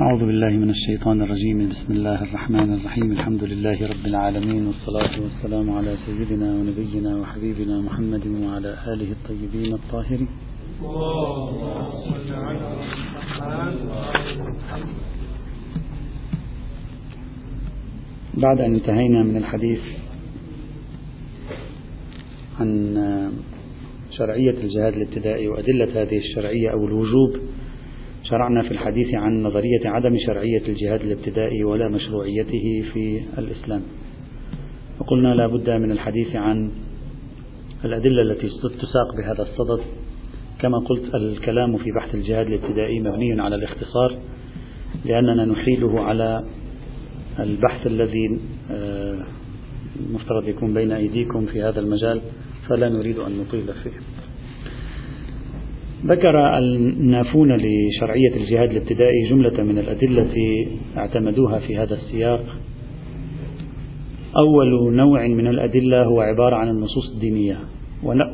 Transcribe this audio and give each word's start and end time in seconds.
أعوذ 0.00 0.20
بالله 0.20 0.50
من 0.50 0.70
الشيطان 0.70 1.22
الرجيم. 1.22 1.68
بسم 1.68 1.92
الله 1.92 2.22
الرحمن 2.22 2.74
الرحيم. 2.74 3.12
الحمد 3.12 3.44
لله 3.44 3.86
رب 3.92 4.06
العالمين 4.06 4.66
والصلاة 4.66 5.20
والسلام 5.22 5.70
على 5.70 5.96
سيدنا 6.06 6.48
ونبينا 6.54 7.16
وحبيبنا 7.16 7.80
محمد 7.80 8.26
وعلى 8.26 8.76
آله 8.92 9.10
الطيبين 9.16 9.72
الطاهرين. 9.72 10.28
بعد 18.34 18.60
أن 18.60 18.74
انتهينا 18.74 19.22
من 19.22 19.36
الحديث 19.36 19.80
عن 22.60 22.96
شرعية 24.10 24.56
الجهاد 24.64 24.94
الابتدائي 24.94 25.48
وأدلة 25.48 26.02
هذه 26.02 26.18
الشرعية 26.18 26.70
أو 26.70 26.86
الوجوب 26.86 27.45
شرعنا 28.30 28.62
في 28.62 28.70
الحديث 28.70 29.14
عن 29.14 29.42
نظرية 29.42 29.80
عدم 29.84 30.18
شرعية 30.26 30.62
الجهاد 30.68 31.00
الابتدائي 31.00 31.64
ولا 31.64 31.88
مشروعيته 31.88 32.84
في 32.92 33.20
الإسلام. 33.38 33.82
وقلنا 35.00 35.34
لا 35.34 35.46
بد 35.46 35.70
من 35.70 35.90
الحديث 35.90 36.36
عن 36.36 36.70
الأدلة 37.84 38.22
التي 38.22 38.48
تساق 38.78 39.16
بهذا 39.18 39.42
الصدد. 39.42 39.80
كما 40.58 40.78
قلت 40.78 41.14
الكلام 41.14 41.76
في 41.76 41.90
بحث 41.96 42.14
الجهاد 42.14 42.46
الابتدائي 42.46 43.00
مبني 43.00 43.40
على 43.40 43.56
الاختصار 43.56 44.16
لأننا 45.04 45.44
نحيله 45.44 46.00
على 46.00 46.44
البحث 47.40 47.86
الذي 47.86 48.40
المفترض 50.00 50.44
آه، 50.44 50.48
يكون 50.48 50.74
بين 50.74 50.92
أيديكم 50.92 51.46
في 51.46 51.62
هذا 51.62 51.80
المجال 51.80 52.20
فلا 52.68 52.88
نريد 52.88 53.18
أن 53.18 53.38
نطيل 53.38 53.66
فيه. 53.84 54.15
ذكر 56.04 56.58
النافون 56.58 57.52
لشرعية 57.52 58.36
الجهاد 58.36 58.70
الابتدائي 58.70 59.28
جملة 59.30 59.62
من 59.62 59.78
الأدلة 59.78 60.34
اعتمدوها 60.96 61.58
في 61.58 61.76
هذا 61.76 61.94
السياق. 61.94 62.44
أول 64.36 64.94
نوع 64.94 65.26
من 65.26 65.46
الأدلة 65.46 66.04
هو 66.04 66.20
عبارة 66.20 66.56
عن 66.56 66.68
النصوص 66.68 67.10
الدينية 67.14 67.58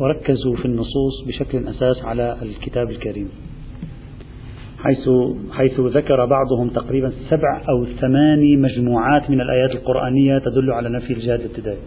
وركزوا 0.01 0.57
في 0.57 0.65
النصوص 0.65 1.25
بشكل 1.27 1.69
أساس 1.69 2.05
على 2.05 2.37
الكتاب 2.43 2.91
الكريم. 2.91 3.29
حيث 4.79 5.09
حيث 5.53 5.81
ذكر 5.81 6.27
بعضهم 6.27 6.69
تقريبا 6.69 7.13
سبع 7.31 7.63
أو 7.69 7.87
ثماني 8.01 8.57
مجموعات 8.57 9.31
من 9.31 9.41
الآيات 9.41 9.71
القرآنية 9.71 10.39
تدل 10.39 10.71
على 10.71 10.89
نفي 10.89 11.13
الجهاد 11.13 11.41
الابتدائي. 11.41 11.79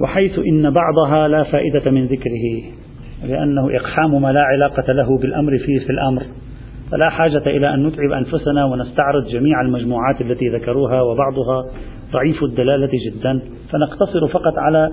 وحيث 0.00 0.38
إن 0.38 0.70
بعضها 0.70 1.28
لا 1.28 1.42
فائدة 1.42 1.90
من 1.90 2.06
ذكره. 2.06 2.77
لأنه 3.24 3.76
إقحام 3.76 4.22
ما 4.22 4.32
لا 4.32 4.42
علاقة 4.42 4.92
له 4.92 5.18
بالأمر 5.18 5.58
فيه 5.58 5.78
في 5.78 5.90
الأمر. 5.90 6.22
فلا 6.90 7.10
حاجة 7.10 7.42
إلى 7.46 7.74
أن 7.74 7.86
نتعب 7.86 8.12
أنفسنا 8.12 8.64
ونستعرض 8.64 9.26
جميع 9.26 9.60
المجموعات 9.60 10.20
التي 10.20 10.48
ذكروها 10.48 11.02
وبعضها 11.02 11.64
ضعيف 12.12 12.42
الدلالة 12.42 12.90
جدا. 13.06 13.42
فنقتصر 13.72 14.28
فقط 14.28 14.58
على 14.58 14.92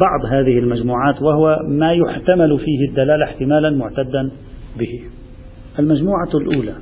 بعض 0.00 0.32
هذه 0.32 0.58
المجموعات 0.58 1.22
وهو 1.22 1.58
ما 1.68 1.92
يحتمل 1.92 2.58
فيه 2.58 2.88
الدلالة 2.88 3.24
احتمالا 3.24 3.70
معتدا 3.70 4.30
به. 4.78 5.00
المجموعة 5.78 6.30
الأولى 6.34 6.74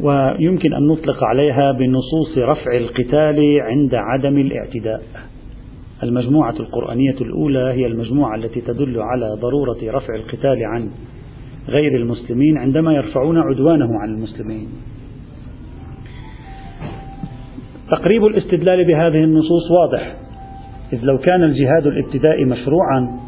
ويمكن 0.00 0.74
أن 0.74 0.86
نطلق 0.86 1.24
عليها 1.24 1.72
بنصوص 1.72 2.38
رفع 2.38 2.76
القتال 2.76 3.60
عند 3.60 3.94
عدم 3.94 4.38
الاعتداء. 4.38 5.02
المجموعة 6.02 6.54
القرآنية 6.60 7.16
الأولى 7.20 7.72
هي 7.72 7.86
المجموعة 7.86 8.36
التي 8.36 8.60
تدل 8.60 9.00
على 9.00 9.36
ضرورة 9.40 9.78
رفع 9.82 10.14
القتال 10.14 10.64
عن 10.64 10.90
غير 11.68 11.96
المسلمين 11.96 12.58
عندما 12.58 12.94
يرفعون 12.94 13.38
عدوانه 13.38 13.88
عن 14.00 14.14
المسلمين. 14.14 14.68
تقريب 17.90 18.24
الاستدلال 18.24 18.84
بهذه 18.84 19.24
النصوص 19.24 19.70
واضح، 19.70 20.16
إذ 20.92 20.98
لو 21.02 21.18
كان 21.18 21.42
الجهاد 21.44 21.86
الابتدائي 21.86 22.44
مشروعا 22.44 23.26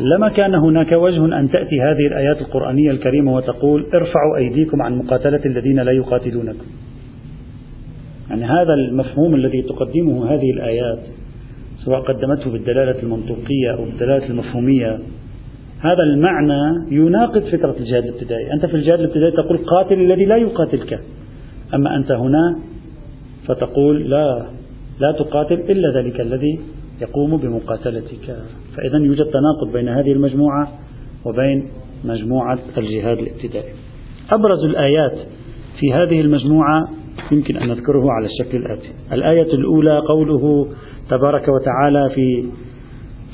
لما 0.00 0.28
كان 0.28 0.54
هناك 0.54 0.92
وجه 0.92 1.24
أن 1.24 1.50
تأتي 1.50 1.80
هذه 1.80 2.06
الآيات 2.06 2.40
القرآنية 2.40 2.90
الكريمة 2.90 3.34
وتقول 3.34 3.86
ارفعوا 3.94 4.36
أيديكم 4.36 4.82
عن 4.82 4.98
مقاتلة 4.98 5.40
الذين 5.46 5.80
لا 5.80 5.92
يقاتلونكم. 5.92 6.66
يعني 8.30 8.44
هذا 8.44 8.74
المفهوم 8.74 9.34
الذي 9.34 9.62
تقدمه 9.62 10.34
هذه 10.34 10.50
الآيات 10.50 10.98
سواء 11.86 12.00
قدمته 12.00 12.50
بالدلالة 12.50 13.02
المنطوقية 13.02 13.70
أو 13.78 13.84
بالدلالة 13.84 14.26
المفهومية. 14.26 14.98
هذا 15.80 16.02
المعنى 16.02 16.86
يناقض 16.90 17.42
فكرة 17.42 17.74
الجهاد 17.80 18.04
الابتدائي. 18.04 18.52
أنت 18.52 18.66
في 18.66 18.74
الجهاد 18.74 19.00
الابتدائي 19.00 19.32
تقول 19.32 19.58
قاتل 19.58 20.00
الذي 20.00 20.24
لا 20.24 20.36
يقاتلك. 20.36 21.00
أما 21.74 21.96
أنت 21.96 22.12
هنا 22.12 22.58
فتقول 23.46 24.10
لا 24.10 24.46
لا 25.00 25.12
تقاتل 25.12 25.54
إلا 25.54 26.00
ذلك 26.00 26.20
الذي 26.20 26.60
يقوم 27.00 27.36
بمقاتلتك. 27.36 28.36
فإذا 28.76 28.98
يوجد 28.98 29.24
تناقض 29.24 29.72
بين 29.72 29.88
هذه 29.88 30.12
المجموعة 30.12 30.68
وبين 31.24 31.68
مجموعة 32.04 32.58
الجهاد 32.78 33.18
الابتدائي. 33.18 33.72
أبرز 34.30 34.64
الآيات 34.64 35.18
في 35.80 35.92
هذه 35.92 36.20
المجموعة 36.20 36.88
يمكن 37.32 37.56
أن 37.56 37.68
نذكره 37.68 38.12
على 38.12 38.26
الشكل 38.26 38.58
الآتي. 38.58 38.88
الآية 39.12 39.54
الأولى 39.54 39.98
قوله 39.98 40.66
تبارك 41.10 41.48
وتعالى 41.48 42.10
في 42.14 42.44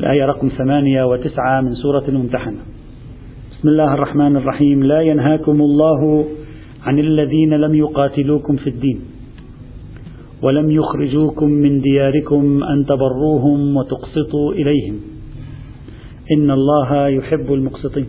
الآية 0.00 0.26
رقم 0.26 0.48
ثمانية 0.48 1.04
وتسعة 1.04 1.60
من 1.60 1.74
سورة 1.74 2.04
الممتحنة. 2.08 2.58
بسم 3.50 3.68
الله 3.68 3.94
الرحمن 3.94 4.36
الرحيم. 4.36 4.82
لا 4.82 5.00
ينهاكم 5.00 5.60
الله 5.60 6.24
عن 6.82 6.98
الذين 6.98 7.54
لم 7.54 7.74
يقاتلوكم 7.74 8.56
في 8.56 8.70
الدين 8.70 9.00
ولم 10.42 10.70
يخرجوكم 10.70 11.48
من 11.48 11.80
دياركم 11.80 12.64
أن 12.64 12.86
تبروهم 12.86 13.76
وتقسطوا 13.76 14.52
إليهم. 14.52 15.00
إن 16.32 16.50
الله 16.50 17.08
يحب 17.08 17.52
المقسطين. 17.52 18.06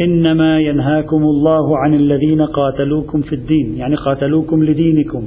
إنما 0.00 0.60
ينهاكم 0.60 1.22
الله 1.22 1.78
عن 1.78 1.94
الذين 1.94 2.42
قاتلوكم 2.42 3.22
في 3.22 3.34
الدين. 3.34 3.74
يعني 3.74 3.94
قاتلوكم 3.96 4.64
لدينكم. 4.64 5.24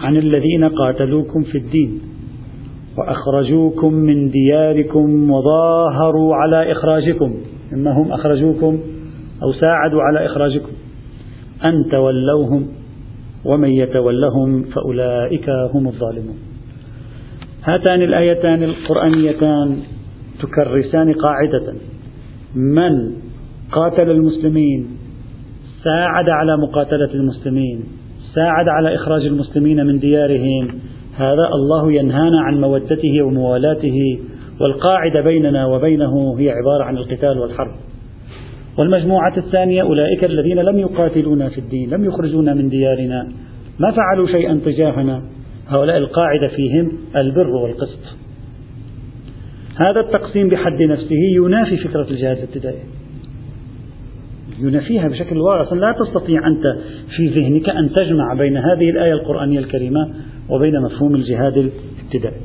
عن 0.00 0.16
الذين 0.16 0.64
قاتلوكم 0.64 1.42
في 1.42 1.58
الدين 1.58 2.00
وأخرجوكم 2.98 3.92
من 3.94 4.30
دياركم 4.30 5.30
وظاهروا 5.30 6.34
على 6.34 6.72
إخراجكم. 6.72 7.34
إنهم 7.72 8.12
أخرجوكم 8.12 8.80
أو 9.42 9.52
ساعدوا 9.52 10.02
على 10.02 10.26
إخراجكم. 10.26 10.72
أن 11.64 11.84
تولوهم 11.90 12.66
ومن 13.44 13.70
يتولهم 13.70 14.62
فأولئك 14.62 15.50
هم 15.74 15.86
الظالمون. 15.86 16.38
هاتان 17.64 18.02
الآيتان 18.02 18.62
القرآنيتان 18.62 19.76
تكرسان 20.40 21.12
قاعدة. 21.12 21.74
من 22.54 23.12
قاتل 23.72 24.10
المسلمين 24.10 24.86
ساعد 25.84 26.28
على 26.28 26.56
مقاتلة 26.56 27.14
المسلمين 27.14 27.84
ساعد 28.36 28.68
على 28.68 28.94
إخراج 28.94 29.26
المسلمين 29.26 29.86
من 29.86 29.98
ديارهم. 29.98 30.68
هذا 31.16 31.48
الله 31.54 31.92
ينهانا 31.92 32.40
عن 32.40 32.60
مودته 32.60 33.22
وموالاته 33.22 34.18
والقاعدة 34.60 35.20
بيننا 35.20 35.66
وبينه 35.66 36.38
هي 36.38 36.50
عبارة 36.50 36.84
عن 36.84 36.96
القتال 36.96 37.38
والحرب. 37.38 37.74
والمجموعة 38.78 39.36
الثانية 39.36 39.82
أولئك 39.82 40.24
الذين 40.24 40.58
لم 40.58 40.78
يقاتلونا 40.78 41.48
في 41.48 41.58
الدين 41.58 41.90
لم 41.90 42.04
يخرجونا 42.04 42.54
من 42.54 42.68
ديارنا 42.68 43.28
ما 43.78 43.90
فعلوا 43.90 44.26
شيئا 44.26 44.60
تجاهنا. 44.64 45.22
هؤلاء 45.68 45.96
القاعدة 45.96 46.48
فيهم 46.48 46.92
البر 47.16 47.48
والقسط. 47.48 48.00
هذا 49.76 50.00
التقسيم 50.00 50.48
بحد 50.48 50.82
نفسه 50.82 51.22
ينافي 51.36 51.76
فكرة 51.76 52.06
الجهاد 52.10 52.36
الابتدائي. 52.36 52.82
ينافيها 54.60 55.08
بشكل 55.08 55.38
واضح. 55.38 55.72
لا 55.72 55.94
تستطيع 56.04 56.46
أنت 56.46 56.76
في 57.16 57.26
ذهنك 57.26 57.68
أن 57.68 57.92
تجمع 57.92 58.34
بين 58.34 58.56
هذه 58.56 58.90
الآية 58.90 59.12
القرآنية 59.12 59.58
الكريمة 59.58 60.08
وبين 60.50 60.80
مفهوم 60.80 61.14
الجهاد 61.14 61.56
الابتدائي 61.56 62.40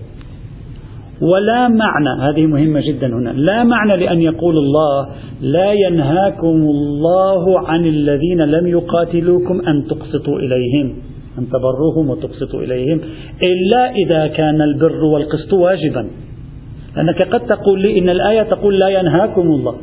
ولا 1.22 1.68
معنى 1.68 2.22
هذه 2.22 2.46
مهمة 2.46 2.81
جدا 2.81 3.08
هنا 3.08 3.30
لا 3.30 3.63
معنى 3.63 3.98
لأن 3.98 4.22
يقول 4.22 4.58
الله 4.58 5.10
لا 5.42 5.72
ينهاكم 5.74 6.48
الله 6.48 7.68
عن 7.68 7.86
الذين 7.86 8.42
لم 8.42 8.68
يقاتلوكم 8.68 9.62
أن 9.68 9.86
تقسطوا 9.90 10.40
إليهم 10.40 10.96
أن 11.40 11.48
تبروهم 11.50 12.10
وتقسطوا 12.10 12.62
إليهم 12.62 13.02
إلا 13.44 13.92
إذا 13.92 14.28
كان 14.28 14.62
البر 14.62 15.04
والقسط 15.04 15.54
واجبا. 15.54 16.07
لأنك 16.96 17.24
قد 17.24 17.40
تقول 17.40 17.81
لي 17.81 18.00
إن 18.00 18.10
الآية 18.10 18.44
تقول 18.44 18.80
لا 18.80 18.90
ينهاكم 18.90 19.42
الله. 19.42 19.75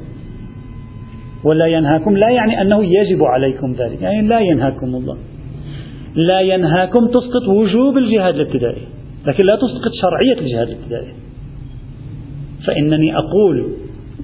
ولا 1.44 1.66
ينهاكم 1.66 2.16
لا 2.16 2.30
يعني 2.30 2.62
أنه 2.62 2.84
يجب 2.84 3.24
عليكم 3.24 3.72
ذلك 3.72 4.02
يعني 4.02 4.28
لا 4.28 4.40
ينهاكم 4.40 4.86
الله. 4.86 5.16
لا 6.14 6.40
ينهاكم 6.40 7.06
تسقط 7.06 7.48
وجوب 7.48 7.98
الجهاد 7.98 8.34
الابتدائي 8.34 8.82
لكن 9.26 9.44
لا 9.44 9.56
تسقط 9.56 9.92
شرعية 10.02 10.38
الجهاد 10.40 10.68
الابتدائي. 10.68 11.12
فإنني 12.66 13.16
أقول 13.16 13.72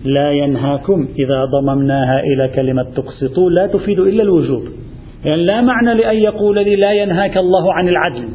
لا 0.04 0.30
ينهاكم 0.30 1.08
إذا 1.18 1.44
ضممناها 1.44 2.20
إلى 2.20 2.48
كلمة 2.48 2.82
تقسطوا 2.82 3.50
لا 3.50 3.66
تفيد 3.66 4.00
إلا 4.00 4.22
الوجوب. 4.22 4.62
يعني 5.24 5.42
لا 5.42 5.60
معنى 5.60 5.94
لأن 5.94 6.16
يقول 6.16 6.54
لي 6.54 6.76
لا 6.76 6.92
ينهاك 6.92 7.36
الله 7.36 7.74
عن 7.74 7.88
العدل. 7.88 8.28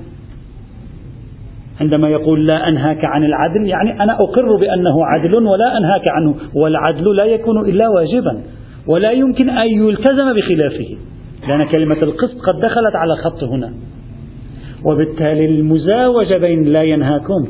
عندما 1.82 2.10
يقول 2.10 2.48
لا 2.48 2.68
أنهاك 2.70 3.06
عن 3.06 3.24
العدل 3.24 3.68
يعني 3.68 4.04
أنا 4.04 4.14
أقر 4.14 4.56
بأنه 4.56 5.06
عدل 5.06 5.36
ولا 5.36 5.78
أنهاك 5.78 6.08
عنه 6.08 6.36
والعدل 6.56 7.16
لا 7.16 7.26
يكون 7.26 7.70
إلا 7.70 7.90
واجبا. 7.90 8.42
ولا 8.90 9.12
يمكن 9.12 9.50
أن 9.50 9.68
يلتزم 9.68 10.34
بخلافه 10.34 10.98
لأن 11.48 11.68
كلمة 11.72 11.98
القسط 12.04 12.40
قد 12.42 12.56
دخلت 12.56 12.96
على 12.96 13.16
خط 13.16 13.44
هنا. 13.44 13.74
وبالتالي 14.86 15.46
المزاوجة 15.46 16.38
بين 16.38 16.64
لا 16.64 16.84
ينهاكم 16.84 17.48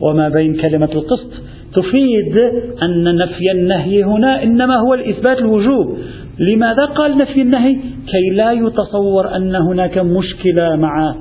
وما 0.00 0.28
بين 0.28 0.60
كلمة 0.60 0.92
القسط 0.92 1.32
تفيد 1.74 2.38
أن 2.82 3.16
نفي 3.16 3.50
النهي 3.52 4.04
هنا 4.04 4.42
إنما 4.42 4.76
هو 4.76 4.94
الإثبات 4.94 5.38
الوجوب. 5.38 5.98
لماذا 6.38 6.84
قال 6.84 7.18
نفي 7.18 7.42
النهي؟ 7.42 7.74
كي 8.06 8.36
لا 8.36 8.52
يتصور 8.52 9.36
أن 9.36 9.54
هناك 9.54 9.98
مشكلة 9.98 10.76
مع 10.76 11.14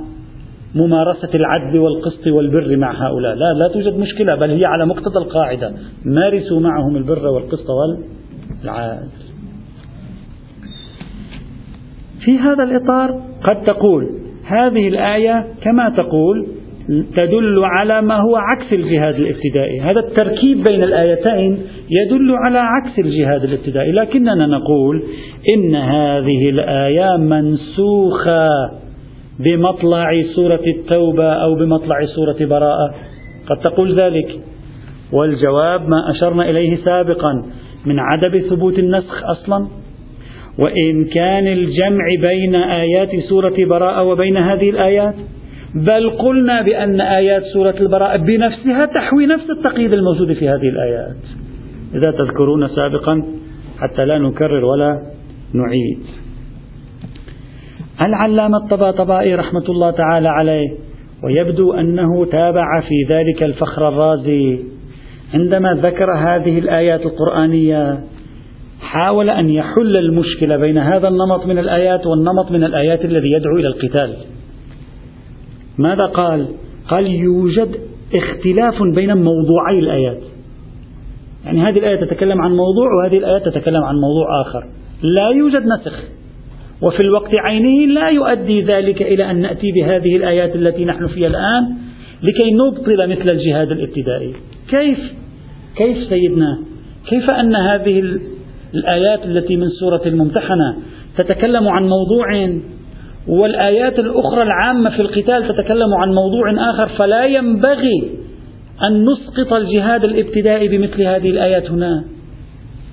ممارسة 0.75 1.29
العدل 1.35 1.79
والقسط 1.79 2.27
والبر 2.27 2.77
مع 2.77 3.07
هؤلاء. 3.07 3.35
لا 3.35 3.53
لا 3.53 3.73
توجد 3.73 4.00
مشكلة 4.00 4.35
بل 4.35 4.50
هي 4.50 4.65
على 4.65 4.85
مقتضى 4.85 5.19
القاعدة. 5.19 5.73
مارسوا 6.06 6.59
معهم 6.59 6.97
البر 6.97 7.27
والقسط 7.27 7.68
والعدل. 7.69 9.31
في 12.25 12.38
هذا 12.38 12.63
الإطار 12.63 13.21
قد 13.44 13.63
تقول 13.63 14.09
هذه 14.45 14.88
الآية 14.88 15.45
كما 15.62 15.89
تقول 15.89 16.47
تدل 17.15 17.56
على 17.63 18.01
ما 18.01 18.15
هو 18.15 18.35
عكس 18.35 18.73
الجهاد 18.73 19.15
الابتدائي. 19.15 19.81
هذا 19.81 20.00
التركيب 20.00 20.63
بين 20.63 20.83
الآيتين 20.83 21.59
يدل 21.89 22.35
على 22.45 22.59
عكس 22.59 23.00
الجهاد 23.00 23.44
الابتدائي. 23.44 23.91
لكننا 23.91 24.45
نقول 24.45 25.03
إن 25.53 25.75
هذه 25.75 26.50
الآية 26.50 27.18
منسوخة 27.18 28.50
بمطلع 29.39 30.09
سورة 30.35 30.62
التوبة 30.68 31.33
أو 31.33 31.56
بمطلع 31.56 32.06
سورة 32.15 32.50
براءة. 32.50 32.94
قد 33.47 33.57
تقول 33.57 34.00
ذلك. 34.00 34.39
والجواب 35.13 35.89
ما 35.89 36.12
أشرنا 36.12 36.50
إليه 36.50 36.77
سابقا 36.85 37.45
من 37.85 38.00
عدم 38.00 38.39
ثبوت 38.50 38.79
النسخ 38.79 39.23
أصلا. 39.23 39.68
وإمكان 40.57 41.48
الجمع 41.48 42.06
بين 42.21 42.56
آيات 42.56 43.09
سورة 43.30 43.53
براءة 43.65 44.03
وبين 44.03 44.38
هذه 44.38 44.69
الآيات 44.69 45.15
بل 45.75 46.09
قلنا 46.09 46.62
بأن 46.62 47.01
آيات 47.01 47.44
سورة 47.53 47.75
البراءة 47.80 48.18
بنفسها 48.18 48.86
تحوي 48.86 49.25
نفس 49.25 49.50
التقييد 49.50 49.94
الموجود 49.94 50.33
في 50.33 50.50
هذه 50.50 50.69
الآيات. 50.69 51.15
إذا 51.95 52.12
تذكرون 52.12 52.68
سابقا 52.68 53.24
حتى 53.80 54.06
لا 54.06 54.18
نكرر 54.18 54.65
ولا 54.65 55.01
نعيد. 55.53 56.00
العلامة 58.01 58.57
الطباطبائي 58.57 59.36
رحمة 59.36 59.65
الله 59.69 59.92
تعالى 59.92 60.30
عليه 60.30 60.69
ويبدو 61.24 61.74
أنه 61.74 62.25
تابع 62.25 62.81
في 62.81 63.13
ذلك 63.13 63.44
الفخر 63.44 63.88
الرازي 63.88 64.59
عندما 65.33 65.74
ذكر 65.74 66.13
هذه 66.18 66.59
الآيات 66.59 67.01
القرآنية 67.01 68.00
حاول 68.81 69.30
أن 69.30 69.50
يحل 69.50 69.98
المشكلة 69.98 70.57
بين 70.57 70.78
هذا 70.78 71.07
النمط 71.07 71.45
من 71.45 71.60
الآيات 71.60 72.07
والنمط 72.07 72.51
من 72.51 72.63
الآيات 72.63 73.06
الذي 73.06 73.31
يدعو 73.31 73.57
إلى 73.57 73.68
القتال 73.68 74.16
ماذا 75.78 76.06
قال؟ 76.06 76.48
قال 76.88 77.07
يوجد 77.07 77.75
اختلاف 78.16 78.83
بين 78.95 79.18
موضوعي 79.18 79.80
الآيات 79.80 80.22
يعني 81.45 81.62
هذه 81.62 81.78
الآية 81.78 82.06
تتكلم 82.06 82.42
عن 82.42 82.51
موضوع 82.51 82.88
وهذه 83.00 83.18
الآية 83.18 83.38
تتكلم 83.38 83.83
عن 83.83 83.95
موضوع 83.95 84.42
آخر 84.42 84.63
لا 85.04 85.30
يوجد 85.30 85.66
نسخ 85.66 86.04
وفي 86.81 87.00
الوقت 87.00 87.30
عينه 87.33 87.94
لا 87.94 88.10
يؤدي 88.10 88.62
ذلك 88.62 89.01
إلى 89.01 89.31
أن 89.31 89.39
نأتي 89.39 89.72
بهذه 89.72 90.16
الآيات 90.16 90.56
التي 90.56 90.86
نحن 90.86 91.07
فيها 91.07 91.28
الآن 91.28 91.78
لكي 92.24 92.51
نبطل 92.51 93.10
مثل 93.10 93.25
الجهاد 93.31 93.72
الابتدائي 93.72 94.33
كيف؟ 94.69 95.00
كيف 95.78 95.98
سيدنا؟ 96.10 96.60
كيف 97.10 97.30
أن 97.30 97.56
هذه 97.56 98.19
الآيات 98.75 99.25
التي 99.25 99.56
من 99.57 99.69
سورة 99.69 100.01
الممتحنة 100.06 100.77
تتكلم 101.18 101.68
عن 101.68 101.83
موضوع 101.83 102.59
والآيات 103.27 104.00
الأخرى 104.00 104.44
العامة 104.44 104.89
في 104.89 105.01
القتال 105.01 105.47
تتكلم 105.47 105.94
عن 105.94 106.13
موضوع 106.13 106.69
آخر 106.69 106.88
فلا 106.88 107.25
ينبغي 107.25 108.12
أن 108.88 109.06
نسقط 109.06 109.53
الجهاد 109.53 110.03
الابتدائي 110.03 110.68
بمثل 110.68 111.01
هذه 111.01 111.29
الآيات 111.29 111.71
هنا. 111.71 112.03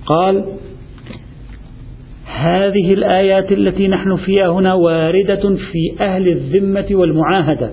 قال 0.06 0.44
هذه 2.26 2.94
الآيات 2.94 3.52
التي 3.52 3.88
نحن 3.88 4.16
فيها 4.16 4.48
هنا 4.48 4.74
واردة 4.74 5.56
في 5.56 6.02
أهل 6.04 6.28
الذمة 6.28 6.86
والمعاهدة. 6.90 7.70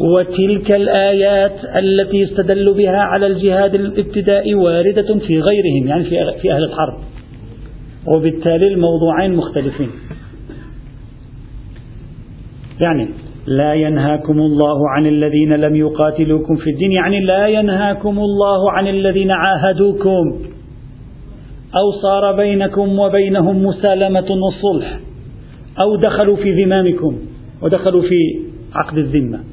وتلك 0.00 0.72
الآيات 0.72 1.56
التي 1.76 2.24
استدلوا 2.24 2.74
بها 2.74 2.98
على 2.98 3.26
الجهاد 3.26 3.74
الابتدائي 3.74 4.54
واردة 4.54 5.18
في 5.18 5.40
غيرهم 5.40 5.86
يعني 5.86 6.04
في 6.42 6.52
أهل 6.52 6.64
الحرب. 6.64 6.98
وبالتالي 8.16 8.68
الموضوعين 8.68 9.34
مختلفين. 9.34 9.90
يعني 12.80 13.08
لا 13.46 13.74
ينهاكم 13.74 14.38
الله 14.38 14.88
عن 14.90 15.06
الذين 15.06 15.52
لم 15.52 15.76
يقاتلوكم 15.76 16.56
في 16.56 16.70
الدين 16.70 16.92
يعني 16.92 17.20
لا 17.20 17.46
ينهاكم 17.46 18.18
الله 18.18 18.72
عن 18.72 18.86
الذين 18.88 19.30
عاهدوكم. 19.30 20.38
أو 21.76 21.90
صار 22.02 22.36
بينكم 22.36 22.98
وبينهم 22.98 23.64
مسالمة 23.64 24.26
وصلح 24.30 25.00
أو 25.84 25.96
دخلوا 25.96 26.36
في 26.36 26.64
ذمامكم 26.64 27.18
ودخلوا 27.62 28.02
في 28.02 28.38
عقد 28.74 28.98
الذمة. 28.98 29.49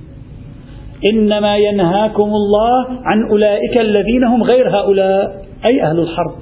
إنما 1.14 1.58
ينهاكم 1.58 2.24
الله 2.24 2.88
عن 3.04 3.30
أولئك 3.32 3.78
الذين 3.78 4.24
هم 4.24 4.44
غير 4.44 4.70
هؤلاء 4.70 5.42
أي 5.66 5.84
أهل 5.84 6.00
الحرب. 6.00 6.36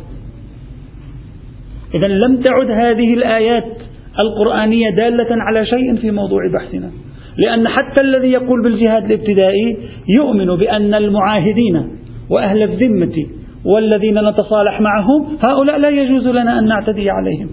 إذا 1.96 2.08
لم 2.08 2.42
تعد 2.42 2.72
هذه 2.72 3.14
الآيات 3.14 3.66
القرآنية 4.20 4.90
دالة 4.90 5.28
على 5.32 5.66
شيء 5.66 5.96
في 5.96 6.12
موضوع 6.12 6.40
بحثنا. 6.54 6.92
لأن 7.38 7.68
حتى 7.68 8.02
الذي 8.02 8.28
يقول 8.28 8.64
بالجهاد 8.64 9.06
الابتدائي 9.06 9.78
يؤمن 10.18 10.56
بأن 10.56 10.94
المعاهدين 10.94 11.88
وأهل 12.30 12.64
الذمة 12.64 13.16
والذين 13.66 14.30
نتصالح 14.30 14.82
معهم 14.82 15.38
هؤلاء 15.42 15.78
لا 15.78 15.90
يجوز 15.90 16.28
لنا 16.28 16.60
أن 16.60 16.66
نعتدي 16.66 17.10
عليهم. 17.10 17.50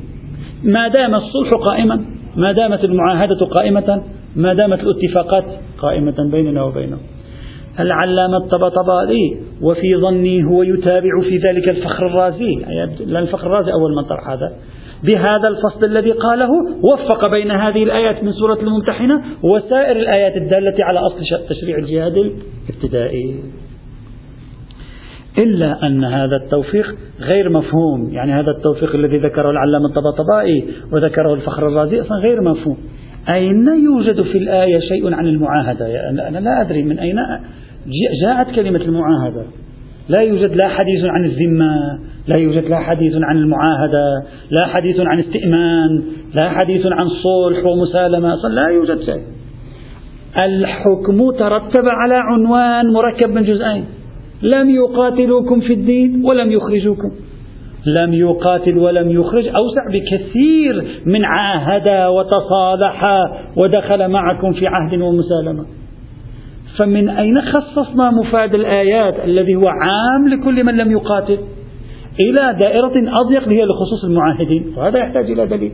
ما 0.64 0.88
دام 0.88 1.14
الصلح 1.14 1.50
قائما 1.65 2.05
ما 2.36 2.53
دامت 2.53 2.84
المعاهدة 2.84 3.46
قائمة 3.46 4.03
ما 4.36 4.55
دامت 4.55 4.81
الاتفاقات 4.81 5.44
قائمة 5.79 6.31
بيننا 6.31 6.62
وبينهم 6.62 7.01
العلامة 7.81 8.36
الطبطبائي 8.36 9.41
وفي 9.62 9.96
ظني 9.96 10.44
هو 10.44 10.62
يتابع 10.62 11.20
في 11.29 11.36
ذلك 11.39 11.69
الفخر 11.69 12.06
الرازي. 12.06 12.55
لأن 13.06 13.22
الفخر 13.22 13.46
الرازي 13.46 13.72
أول 13.72 13.96
من 13.96 14.03
طرح 14.03 14.31
هذا. 14.31 14.53
بهذا 15.05 15.48
الفصل 15.48 15.84
الذي 15.84 16.10
قاله 16.10 16.48
وفق 16.82 17.31
بين 17.31 17.51
هذه 17.51 17.82
الآيات 17.82 18.24
من 18.24 18.32
سورة 18.32 18.58
الممتحنة 18.60 19.22
وسائر 19.43 19.96
الآيات 19.96 20.36
الدالة 20.36 20.84
على 20.84 20.98
أصل 20.98 21.19
تشريع 21.48 21.79
الجهاد 21.79 22.12
الابتدائي. 22.17 23.36
إلا 25.39 25.86
أن 25.86 26.05
هذا 26.05 26.36
التوفيق 26.44 26.94
غير 27.20 27.51
مفهوم. 27.51 28.10
يعني 28.12 28.32
هذا 28.32 28.51
التوفيق 28.58 28.94
الذي 28.94 29.19
ذكره 29.19 29.51
العلامة 29.51 29.86
الطبطبائي 29.86 30.69
وذكره 30.93 31.34
الفخر 31.34 31.69
الرازي 31.69 32.01
أصلا 32.01 32.19
غير 32.19 32.41
مفهوم. 32.41 32.77
أين 33.29 33.67
يوجد 33.84 34.22
في 34.22 34.38
الآية 34.38 34.79
شيء 34.79 35.14
عن 35.14 35.26
المعاهدة؟ 35.26 36.10
أنا 36.29 36.38
لا 36.38 36.60
أدري 36.60 36.82
من 36.82 36.98
أين 36.98 37.17
جاءت 38.22 38.55
كلمة 38.55 38.81
المعاهدة. 38.81 39.43
لا 40.08 40.20
يوجد 40.20 40.56
لا 40.56 40.69
حديث 40.69 41.05
عن 41.05 41.24
الذمة 41.24 41.98
لا 42.29 42.36
يوجد 42.36 42.64
لا 42.64 42.79
حديث 42.79 43.14
عن 43.22 43.36
المعاهدة 43.36 44.22
لا 44.50 44.67
حديث 44.67 45.00
عن 45.00 45.19
استئمان 45.19 46.02
لا 46.34 46.50
حديث 46.50 46.86
عن 46.86 47.08
صلح 47.08 47.67
ومسالمة. 47.67 48.34
أصلا 48.34 48.55
لا 48.55 48.69
يوجد 48.69 49.00
شيء. 49.00 49.22
الحكم 50.38 51.31
ترتب 51.31 51.84
على 51.86 52.14
عنوان 52.14 52.93
مركب 52.93 53.31
من 53.31 53.43
جزئين. 53.44 53.84
لم 54.43 54.70
يقاتلوكم 54.70 55.60
في 55.60 55.72
الدين 55.72 56.24
ولم 56.24 56.52
يخرجوكم. 56.52 57.10
لم 57.86 58.15
يقاتل 58.15 58.79
ولم 58.79 59.10
يخرج 59.10 59.46
أوسع 59.46 59.82
بكثير 59.93 60.84
من 61.06 61.24
عاهد 61.24 62.08
وتصالح 62.10 63.05
ودخل 63.56 64.08
معكم 64.08 64.53
في 64.53 64.67
عهد 64.67 65.01
ومسالمة. 65.01 65.65
فمن 66.79 67.08
أين 67.08 67.41
خصصنا 67.43 68.10
مفاد 68.10 68.55
الآيات 68.55 69.15
الذي 69.24 69.55
هو 69.55 69.69
عام 69.69 70.29
لكل 70.29 70.65
من 70.65 70.77
لم 70.77 70.93
يقاتل؟ 70.93 71.39
إلى 72.20 72.58
دائرة 72.60 73.20
أضيق 73.20 73.48
هي 73.48 73.65
لخصوص 73.65 74.05
المعاهدين 74.05 74.74
وهذا 74.77 74.98
يحتاج 74.98 75.31
إلى 75.31 75.46
دليل. 75.46 75.72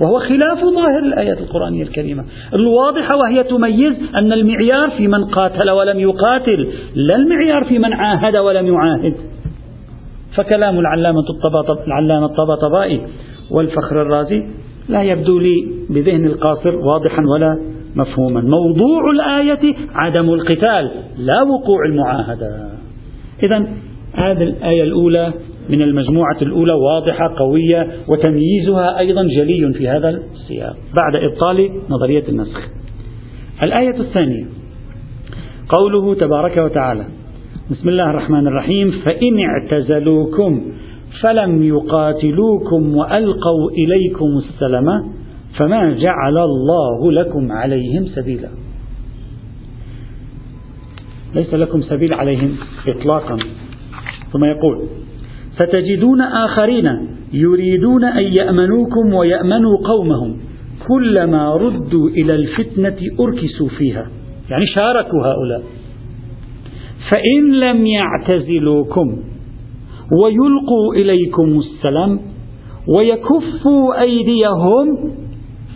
وهو 0.00 0.18
خلاف 0.18 0.58
ظاهر 0.74 0.98
الآيات 1.04 1.38
القرآنية 1.38 1.82
الكريمة. 1.82 2.24
الواضحة 2.54 3.16
وهي 3.16 3.44
تميز 3.44 3.92
أن 4.16 4.32
المعيار 4.32 4.90
في 4.90 5.08
من 5.08 5.24
قاتل 5.24 5.70
ولم 5.70 6.00
يقاتل 6.00 6.68
لا 6.94 7.16
المعيار 7.16 7.64
في 7.64 7.78
من 7.78 7.92
عاهد 7.92 8.36
ولم 8.36 8.66
يعاهد. 8.66 9.14
فكلام 10.34 10.78
العلامة 10.78 11.24
العلامة 11.86 12.26
الطباطبائي 12.26 13.00
والفخر 13.50 14.02
الرازي 14.02 14.42
لا 14.88 15.02
يبدو 15.02 15.38
لي 15.38 15.66
بذهن 15.90 16.26
القاصر 16.26 16.76
واضحا 16.76 17.22
ولا 17.32 17.58
مفهوما. 17.96 18.40
موضوع 18.40 19.10
الآية 19.10 19.74
عدم 19.94 20.30
القتال 20.30 20.90
لا 21.18 21.42
وقوع 21.42 21.84
المعاهدة. 21.86 22.68
إذا 23.42 23.66
هذه 24.14 24.42
الآية 24.42 24.82
الأولى 24.82 25.32
من 25.68 25.82
المجموعة 25.82 26.36
الأولى 26.42 26.72
واضحة 26.72 27.34
قوية 27.38 27.88
وتمييزها 28.08 28.98
أيضا 28.98 29.22
جلي 29.22 29.72
في 29.72 29.88
هذا 29.88 30.08
السياق. 30.08 30.76
بعد 30.96 31.16
إبطال 31.16 31.70
نظرية 31.90 32.24
النسخ. 32.28 32.60
الآية 33.62 34.00
الثانية. 34.00 34.44
قوله 35.68 36.14
تبارك 36.14 36.56
وتعالى 36.56 37.04
بسم 37.72 37.88
الله 37.88 38.10
الرحمن 38.10 38.46
الرحيم. 38.46 38.90
فإن 38.90 39.38
اعتزلوكم 39.38 40.60
فلم 41.22 41.62
يقاتلوكم 41.62 42.96
وألقوا 42.96 43.70
إليكم 43.70 44.26
السلم 44.38 45.12
فما 45.58 45.92
جعل 45.92 46.38
الله 46.38 47.12
لكم 47.12 47.52
عليهم 47.52 48.06
سبيلا. 48.06 48.48
ليس 51.34 51.54
لكم 51.54 51.82
سبيل 51.82 52.14
عليهم 52.14 52.56
إطلاقا. 52.88 53.38
ثم 54.32 54.44
يقول 54.44 54.82
ستجدون 55.52 56.20
آخرين 56.20 57.08
يريدون 57.32 58.04
أن 58.04 58.24
يأمنوكم 58.24 59.14
ويأمنوا 59.14 59.76
قومهم 59.84 60.36
كلما 60.88 61.54
ردوا 61.54 62.08
إلى 62.08 62.34
الفتنة 62.34 62.96
أركسوا 63.20 63.68
فيها. 63.78 64.06
يعني 64.50 64.66
شاركوا 64.66 65.20
هؤلاء. 65.26 65.62
فإن 67.10 67.52
لم 67.60 67.86
يعتزلوكم 67.86 69.16
ويلقوا 70.22 70.94
إليكم 70.94 71.58
السلام 71.58 72.20
ويكفوا 72.96 74.00
أيديهم 74.00 74.86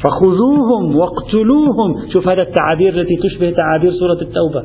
فخذوهم 0.02 0.96
واقتلوهم. 0.96 2.08
شوف 2.12 2.28
هذا 2.28 2.42
التعابير 2.42 3.00
التي 3.00 3.16
تشبه 3.16 3.50
تعابير 3.50 3.92
سورة 3.92 4.20
التوبة. 4.22 4.64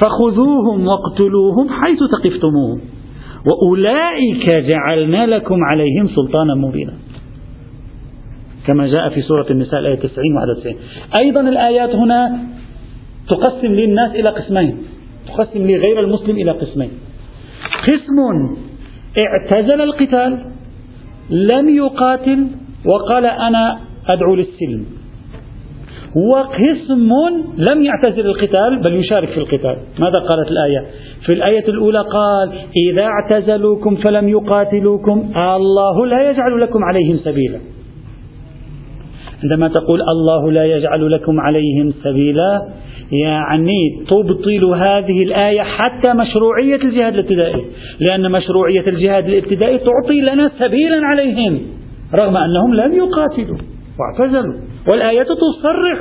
فخذوهم 0.00 0.86
واقتلوهم 0.86 1.68
حيث 1.68 1.98
ثقفتموهم. 2.12 2.80
وأولئك 3.46 4.54
جعلنا 4.68 5.26
لكم 5.26 5.56
عليهم 5.70 6.08
سلطانا 6.08 6.54
مبينا. 6.54 6.92
كما 8.66 8.86
جاء 8.86 9.08
في 9.08 9.22
سورة 9.22 9.46
النساء 9.50 9.80
الآية 9.80 9.98
90 9.98 10.36
91 10.36 10.76
أيضا 11.20 11.40
الآيات 11.40 11.94
هنا 11.94 12.38
تقسم 13.30 13.66
للناس 13.66 14.10
إلى 14.10 14.28
قسمين. 14.28 14.76
تقسم 15.26 15.62
لغير 15.70 16.00
المسلم 16.00 16.36
إلى 16.36 16.50
قسمين. 16.50 16.90
قسم 17.82 18.18
اعتزل 19.18 19.80
القتال 19.80 20.38
لم 21.30 21.68
يقاتل 21.68 22.46
وقال 22.86 23.26
أنا 23.26 23.78
أدعو 24.08 24.34
للسلم. 24.34 24.84
وقسم 26.30 27.10
لم 27.56 27.84
يعتزل 27.84 28.26
القتال 28.26 28.82
بل 28.82 28.94
يشارك 28.94 29.28
في 29.28 29.38
القتال. 29.38 29.76
ماذا 29.98 30.18
قالت 30.18 30.48
الآية؟ 30.50 30.86
في 31.26 31.32
الآية 31.32 31.68
الأولى 31.68 31.98
قال 31.98 32.52
إذا 32.76 33.02
اعتزلوكم 33.02 33.96
فلم 33.96 34.28
يقاتلوكم 34.28 35.32
الله 35.36 36.06
لا 36.06 36.30
يجعل 36.30 36.60
لكم 36.60 36.84
عليهم 36.84 37.16
سبيلا. 37.16 37.58
عندما 39.42 39.68
تقول 39.68 40.00
الله 40.02 40.52
لا 40.52 40.64
يجعل 40.64 41.10
لكم 41.10 41.40
عليهم 41.40 41.92
سبيلا 42.04 42.62
يعني 43.12 44.04
تبطل 44.10 44.64
هذه 44.64 45.22
الآية 45.22 45.62
حتى 45.62 46.12
مشروعية 46.14 46.76
الجهاد 46.76 47.14
الابتدائي. 47.14 47.64
لأن 48.00 48.32
مشروعية 48.32 48.86
الجهاد 48.86 49.26
الابتدائي 49.26 49.78
تعطي 49.78 50.20
لنا 50.20 50.50
سبيلا 50.58 51.00
عليهم 51.06 51.60
رغم 52.22 52.36
أنهم 52.36 52.74
لم 52.74 52.92
يقاتلوا 52.92 53.58
واعتزلوا 53.98 54.54
والآية 54.88 55.22
تصرح 55.22 56.00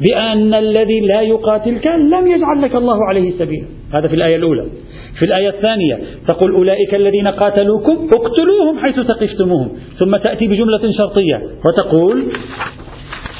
بأن 0.00 0.54
الذي 0.54 1.00
لا 1.00 1.20
يقاتلك 1.20 1.86
لم 1.86 2.26
يجعل 2.26 2.62
لك 2.62 2.74
الله 2.74 2.98
عليه 3.08 3.38
سبيلا. 3.38 3.66
هذا 3.92 4.08
في 4.08 4.14
الآية 4.14 4.36
الأولى. 4.36 4.66
في 5.18 5.24
الآية 5.24 5.48
الثانية 5.48 5.98
تقول 6.28 6.54
أولئك 6.54 6.94
الذين 6.94 7.28
قاتلوكم 7.28 8.08
اقتلوهم 8.16 8.78
حيث 8.78 9.00
ثقفتموهم 9.00 9.68
ثم 9.98 10.16
تأتي 10.16 10.48
بجملة 10.48 10.92
شرطية 10.98 11.42
وتقول 11.68 12.32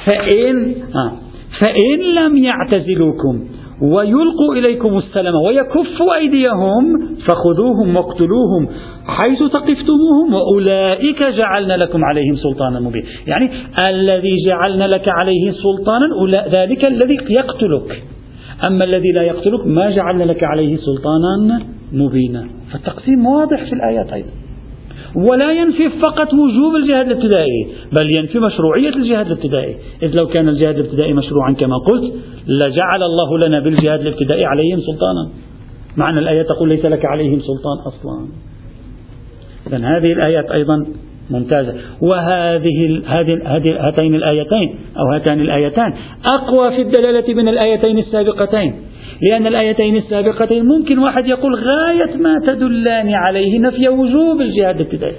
فإن 0.06 0.75
آه. 0.94 1.12
فإن 1.61 2.00
لم 2.14 2.37
يعتزلوكم 2.37 3.44
ويلقوا 3.82 4.54
إليكم 4.54 4.99
السلام 4.99 5.34
ويكفوا 5.34 6.14
أيديهم 6.16 7.14
فخذوهم 7.26 7.96
واقتلوهم 7.96 8.68
حيث 9.06 9.38
ثقفتموهم 9.38 10.34
وأولئك 10.34 11.23
جعلنا 11.23 11.76
لكم 11.76 12.04
عليهم 12.04 12.37
سلطانا 12.37 12.80
مبينا. 12.80 13.06
يعني 13.26 13.50
الذي 13.88 14.37
جعلنا 14.46 14.84
لك 14.84 15.08
عليه 15.08 15.52
سلطانا 15.52 16.06
ذلك 16.49 16.88
الذي 16.88 17.18
يقتلك. 17.30 18.02
أما 18.66 18.84
الذي 18.84 19.12
لا 19.12 19.23
يقتلك 19.23 19.66
ما 19.66 19.90
جعلنا 19.90 20.25
لك 20.25 20.44
عليه 20.44 20.76
سلطانا 20.76 21.61
مبينا. 21.92 22.49
فالتقسيم 22.73 23.26
واضح 23.26 23.64
في 23.64 23.73
الآيات 23.73 24.12
أيضا. 24.12 24.28
ولا 25.16 25.52
ينفي 25.52 25.88
فقط 25.88 26.28
وجوب 26.34 26.76
الجهاد 26.76 27.06
الابتدائي 27.06 27.66
بل 27.92 28.11
ينفي 28.18 28.38
مشروعية 28.38 28.88
الجهاد 28.88 29.26
الابتدائي. 29.26 29.76
إذ 30.02 30.14
لو 30.14 30.26
كان 30.26 30.49
الجهاد 30.49 30.78
الابتدائي 30.78 31.12
مشروعا 31.12 31.52
كما 31.52 31.76
قلت 31.76 32.12
لجعل 32.46 33.02
الله 33.02 33.38
لنا 33.38 33.61
بالجهاد 33.64 34.00
الابتدائي 34.00 34.42
عليهم 34.44 34.80
سلطانا. 34.80 35.28
معنى 35.96 36.18
الآية 36.18 36.42
تقول 36.42 36.68
ليس 36.68 36.84
لك 36.84 37.04
عليهم 37.04 37.40
سلطان 37.40 37.78
أصلا. 37.87 38.26
إذا 39.66 39.76
هذه 39.76 40.12
الآيات 40.12 40.50
أيضا 40.50 40.87
ممتازة. 41.30 41.75
وهذه 42.02 43.02
هذه 43.06 43.87
هاتين 43.87 44.14
الآيتين 44.14 44.75
أو 44.99 45.12
هاتان 45.14 45.40
الآيتان 45.40 45.94
أقوى 46.33 46.71
في 46.71 46.83
الدلالة 46.83 47.35
من 47.35 47.49
الآيتين 47.49 47.99
السابقتين. 47.99 48.75
لأن 49.23 49.47
الآيتين 49.47 49.97
السابقتين 49.97 50.64
ممكن 50.66 50.99
واحد 50.99 51.26
يقول 51.26 51.54
غاية 51.54 52.16
ما 52.16 52.40
تدلان 52.47 53.14
عليه 53.14 53.59
نفي 53.59 53.88
وجوب 53.88 54.40
الجهاد 54.40 54.80
الابتدائي. 54.80 55.16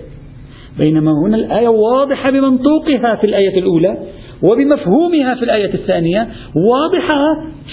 بينما 0.78 1.12
هنا 1.28 1.38
الآية 1.38 1.68
واضحة 1.68 2.32
بمنطوقها 2.32 3.16
في 3.16 3.28
الآية 3.28 3.60
الأولى 3.60 3.98
وبمفهومها 4.44 5.36
في 5.36 5.44
الآية 5.44 5.74
الثانية 5.74 6.28
واضحة 6.72 7.24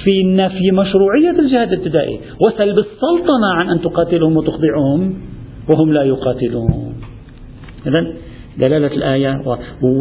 في 0.04 0.22
نفي 0.24 0.70
مشروعية 0.72 1.30
الجهاد 1.30 1.72
الابتدائي. 1.72 2.20
وسلب 2.40 2.78
السلطنة 2.78 3.54
عن 3.56 3.70
أن 3.70 3.80
تقاتلهم 3.80 4.36
وتخضعهم. 4.36 5.14
وهم 5.68 5.92
لا 5.92 6.02
يقاتلون. 6.02 6.94
إذا 7.86 8.14
دلالة 8.58 8.86
الآية 8.86 9.42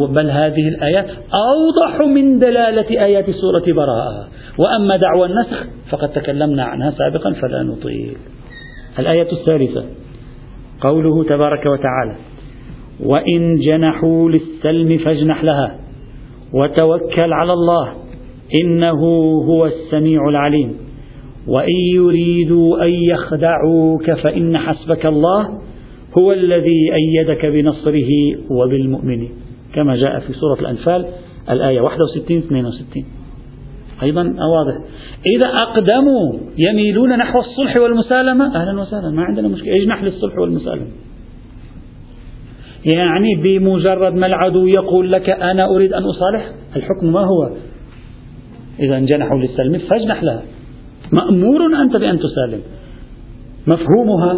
بل 0.08 0.30
هذه 0.30 0.68
الآيات 0.68 1.06
أوضح 1.34 2.00
من 2.06 2.38
دلالة 2.38 3.04
آيات 3.04 3.30
سورة 3.30 3.74
براءة. 3.74 4.28
وأما 4.58 4.96
دعوى 4.96 5.26
النسخ 5.26 5.66
فقد 5.90 6.08
تكلمنا 6.08 6.64
عنها 6.64 6.90
سابقا 6.90 7.32
فلا 7.32 7.62
نطيل. 7.62 8.16
الآية 8.98 9.32
الثالثة 9.32 9.84
قوله 10.80 11.24
تبارك 11.24 11.66
وتعالى 11.66 12.16
وإن 13.00 13.56
جنحوا 13.56 14.30
للسلم 14.30 14.98
فاجنح 14.98 15.44
لها 15.44 15.78
وتوكل 16.54 17.32
على 17.32 17.52
الله 17.52 17.92
إنه 18.62 19.00
هو 19.48 19.66
السميع 19.66 20.28
العليم. 20.28 20.76
وإن 21.46 21.76
يريدوا 21.94 22.84
أن 22.84 22.90
يخدعوك 22.90 24.10
فإن 24.10 24.58
حسبك 24.58 25.06
الله 25.06 25.48
هو 26.18 26.32
الذي 26.32 26.90
أيدك 26.94 27.46
بنصره 27.46 28.08
وبالمؤمنين. 28.50 29.30
كما 29.74 29.96
جاء 29.96 30.20
في 30.20 30.32
سورة 30.32 30.60
الأنفال 30.60 31.06
الآية 31.50 31.80
61 31.80 32.38
62 32.38 33.04
أيضا 34.02 34.22
واضح. 34.22 34.90
إذا 35.36 35.46
أقدموا 35.46 36.38
يميلون 36.58 37.18
نحو 37.18 37.40
الصلح 37.40 37.76
والمسالمة 37.76 38.56
أهلا 38.56 38.80
وسهلا 38.80 39.10
ما 39.10 39.22
عندنا 39.22 39.48
مشكلة. 39.48 39.76
اجنح 39.76 40.02
للصلح 40.02 40.38
والمسالمة. 40.38 40.86
يعني 42.94 43.34
بمجرد 43.42 44.14
ما 44.14 44.26
العدو 44.26 44.66
يقول 44.66 45.12
لك 45.12 45.30
أنا 45.30 45.76
أريد 45.76 45.92
أن 45.92 46.02
أصالح 46.02 46.52
الحكم 46.76 47.12
ما 47.12 47.20
هو؟ 47.20 47.50
إذا 48.80 48.98
جنحوا 48.98 49.38
للسلم 49.38 49.78
فاجنح 49.78 50.22
لها. 50.22 50.42
مأمور 51.12 51.82
أنت 51.82 51.96
بأن 51.96 52.18
تسالم 52.18 52.60
مفهومها 53.66 54.32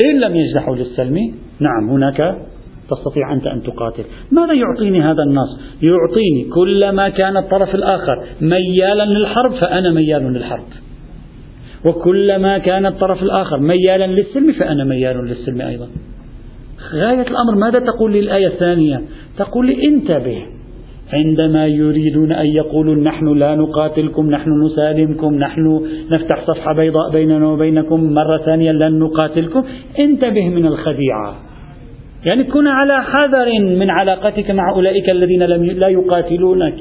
إن 0.00 0.20
لم 0.20 0.36
يجنحوا 0.36 0.76
للسلم 0.76 1.34
نعم 1.60 1.90
هناك 1.90 2.36
تستطيع 2.90 3.32
أنت 3.32 3.46
أن 3.46 3.62
تقاتل. 3.62 4.04
ماذا 4.32 4.52
يعطيني 4.52 5.02
هذا 5.02 5.22
النص؟ 5.22 5.60
يعطيني 5.82 6.50
كلما 6.54 7.08
كان 7.08 7.36
الطرف 7.36 7.74
الآخر 7.74 8.24
ميالا 8.40 9.04
للحرب 9.04 9.54
فأنا 9.54 9.90
ميال 9.90 10.32
للحرب. 10.32 10.64
وكلما 11.84 12.58
كان 12.58 12.86
الطرف 12.86 13.22
الآخر 13.22 13.60
ميالا 13.60 14.06
للسلم 14.06 14.52
فأنا 14.52 14.84
ميال 14.84 15.16
للسلم 15.16 15.60
أيضا. 15.60 15.88
غاية 16.92 17.22
الأمر 17.22 17.54
ماذا 17.60 17.80
تقول 17.86 18.12
لي 18.12 18.20
الآية 18.20 18.46
الثانية؟ 18.46 19.02
تقول 19.38 19.66
لي 19.66 19.88
انتبه. 19.88 20.42
عندما 21.12 21.66
يريدون 21.66 22.32
أن 22.32 22.46
يقولوا 22.46 22.94
نحن 22.94 23.38
لا 23.38 23.54
نقاتلكم 23.54 24.30
نحن 24.30 24.50
نسالمكم 24.64 25.34
نحن 25.34 25.80
نفتح 26.10 26.46
صفحة 26.46 26.72
بيضاء 26.72 27.12
بيننا 27.12 27.46
وبينكم 27.46 28.14
مرة 28.14 28.38
ثانية 28.38 28.72
لن 28.72 28.98
نقاتلكم. 28.98 29.64
انتبه 29.98 30.48
من 30.48 30.66
الخديعة. 30.66 31.36
يعني 32.24 32.44
كن 32.44 32.66
على 32.66 33.02
حذر 33.02 33.60
من 33.60 33.90
علاقتك 33.90 34.50
مع 34.50 34.72
أولئك 34.72 35.10
الذين 35.10 35.42
لم 35.42 35.64
لا 35.64 35.88
يقاتلونك. 35.88 36.74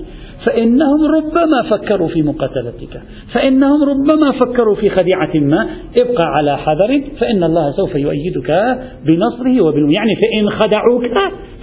فإنهم 0.45 1.05
ربما 1.15 1.63
فكروا 1.69 2.07
في 2.07 2.21
مقاتلتك. 2.21 3.01
فإنهم 3.33 3.83
ربما 3.83 4.31
فكروا 4.31 4.75
في 4.75 4.89
خديعة 4.89 5.35
ما. 5.35 5.69
ابقى 6.01 6.25
على 6.25 6.57
حذر. 6.57 7.01
فإن 7.19 7.43
الله 7.43 7.71
سوف 7.71 7.95
يؤيدك 7.95 8.77
بنصره 9.05 9.61
وبالمؤمنين 9.61 9.91
يعني 9.91 10.15
فإن 10.15 10.49
خدعوك 10.49 11.03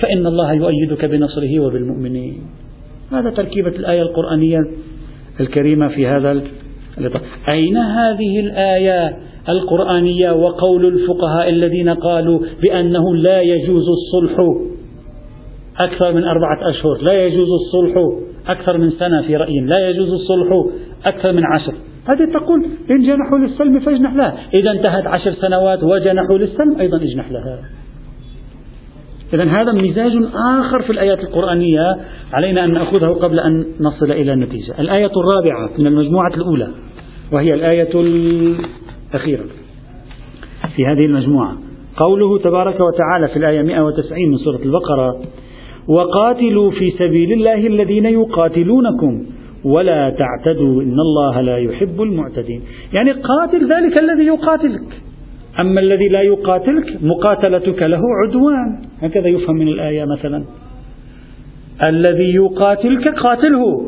فإن 0.01 0.27
الله 0.27 0.53
يؤيدك 0.53 1.05
بنصره 1.05 1.61
وبالمؤمنين. 1.61 2.41
هذا 3.13 3.31
تركيبة 3.31 3.69
الآية 3.71 4.03
القرآنية 4.03 4.59
الكريمة 5.41 5.89
في 5.89 6.07
هذا 6.07 6.43
أين 7.49 7.77
هذه 7.77 8.41
الآية 8.41 9.17
القرآنية 9.49 10.31
وقول 10.31 10.87
الفقهاء 10.87 11.49
الذين 11.49 11.89
قالوا 11.89 12.41
بأنه 12.63 13.17
لا 13.17 13.41
يجوز 13.41 13.85
الصلح 13.89 14.37
أكثر 15.85 16.13
من 16.13 16.25
أربعة 16.25 16.71
أشهر. 16.71 16.99
لا 17.03 17.27
يجوز 17.27 17.49
الصلح 17.49 17.95
أكثر 18.47 18.79
من 18.79 18.91
سنة 18.91 19.23
في 19.23 19.37
رأيهم 19.37 19.67
لا 19.67 19.89
يجوز 19.89 20.09
الصلح 20.09 20.73
أكثر 21.05 21.33
من 21.33 21.43
عشر. 21.45 21.73
هذه 22.09 22.33
تقول 22.33 22.67
إن 22.91 23.03
جنحوا 23.03 23.39
للسلم 23.39 23.81
فاجنح 23.81 24.15
لها. 24.15 24.39
إذا 24.55 24.71
انتهت 24.71 25.07
عشر 25.07 25.33
سنوات 25.33 25.83
وجنحوا 25.83 26.39
للسلم 26.39 26.81
أيضا 26.81 26.97
اجنح 26.97 27.31
لها. 27.31 27.59
إذا 29.35 29.45
هذا 29.45 29.73
مزاج 29.73 30.13
آخر 30.61 30.83
في 30.83 30.93
الآيات 30.93 31.19
القرآنية. 31.19 31.97
علينا 32.33 32.65
أن 32.65 32.73
نأخذه 32.73 33.07
قبل 33.07 33.41
أن 33.41 33.67
نصل 33.81 34.13
إلى 34.13 34.33
النتيجة. 34.33 34.75
الآية 34.79 35.11
الرابعة 35.17 35.71
من 35.79 35.87
المجموعة 35.87 36.35
الأولى 36.35 36.69
وهي 37.33 37.55
الآية 37.55 38.01
الأخيرة 38.01 39.45
في 40.77 40.87
هذه 40.87 41.07
المجموعة. 41.07 41.57
قوله 41.97 42.39
تبارك 42.39 42.81
وتعالى 42.81 43.29
في 43.29 43.37
الآية 43.37 43.63
190 43.63 44.31
من 44.31 44.37
سورة 44.37 44.61
البقرة 44.63 45.23
وقاتلوا 45.89 46.71
في 46.71 46.91
سبيل 46.91 47.33
الله 47.33 47.67
الذين 47.67 48.07
يقاتلونكم. 48.07 49.23
ولا 49.65 50.11
تعتدوا 50.11 50.83
إن 50.83 50.97
الله 51.01 51.41
لا 51.41 51.57
يحب 51.57 52.03
المعتدين. 52.03 52.61
يعني 52.93 53.13
قاتل 53.13 53.69
ذلك 53.75 54.03
الذي 54.03 54.27
يقاتلك. 54.27 55.03
أما 55.61 55.81
الذي 55.81 56.09
لا 56.09 56.23
يقاتلك 56.23 56.99
مقاتلتك 57.03 57.83
له 57.83 58.01
عدوان. 58.27 58.83
هكذا 59.03 59.29
يفهم 59.29 59.57
من 59.57 59.69
الآية 59.69 60.05
مثلا. 60.05 60.45
الذي 61.83 62.35
يقاتلك 62.35 63.09
قاتله. 63.09 63.87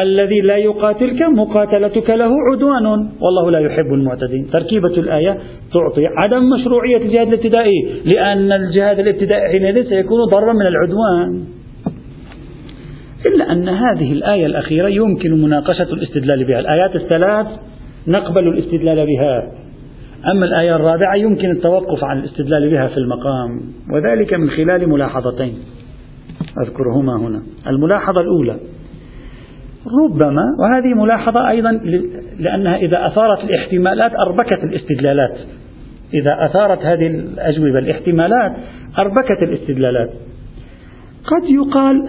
الذي 0.00 0.40
لا 0.40 0.56
يقاتلك 0.56 1.22
مقاتلتك 1.22 2.10
له 2.10 2.30
عدوان. 2.52 2.86
والله 3.20 3.50
لا 3.50 3.58
يحب 3.58 3.92
المعتدين. 3.94 4.50
تركيبة 4.52 4.88
الآية 4.88 5.38
تعطي 5.72 6.06
عدم 6.06 6.42
مشروعية 6.50 6.96
الجهاد 6.96 7.28
الابتدائي 7.28 8.02
لأن 8.04 8.52
الجهاد 8.52 8.98
الابتدائي 8.98 9.48
حينئذ 9.48 9.88
سيكون 9.88 10.18
ضررا 10.30 10.52
من 10.52 10.66
العدوان. 10.66 11.44
إلا 13.26 13.52
أن 13.52 13.68
هذه 13.68 14.12
الآية 14.12 14.46
الأخيرة 14.46 14.88
يمكن 14.88 15.42
مناقشة 15.42 15.82
الاستدلال 15.92 16.44
بها. 16.44 16.60
الآيات 16.60 16.96
الثلاث 16.96 17.46
نقبل 18.08 18.48
الاستدلال 18.48 19.06
بها. 19.06 19.52
أما 20.32 20.46
الآية 20.46 20.76
الرابعة 20.76 21.16
يمكن 21.16 21.50
التوقف 21.50 22.04
عن 22.04 22.18
الاستدلال 22.18 22.70
بها 22.70 22.86
في 22.88 22.96
المقام 22.96 23.60
وذلك 23.94 24.34
من 24.34 24.50
خلال 24.50 24.88
ملاحظتين. 24.88 25.54
أذكرهما 26.66 27.16
هنا. 27.16 27.42
الملاحظة 27.66 28.20
الأولى 28.20 28.56
ربما 29.86 30.42
وهذه 30.60 30.94
ملاحظة 30.94 31.48
أيضا 31.48 31.70
لأنها 32.38 32.76
إذا 32.76 33.06
أثارت 33.06 33.44
الاحتمالات 33.44 34.12
أربكت 34.26 34.64
الاستدلالات. 34.64 35.38
إذا 36.14 36.44
أثارت 36.44 36.78
هذه 36.84 37.06
الأجوبة 37.06 37.78
الاحتمالات 37.78 38.52
أربكت 38.98 39.42
الاستدلالات. 39.42 40.10
قد 41.24 41.48
يقال 41.48 42.08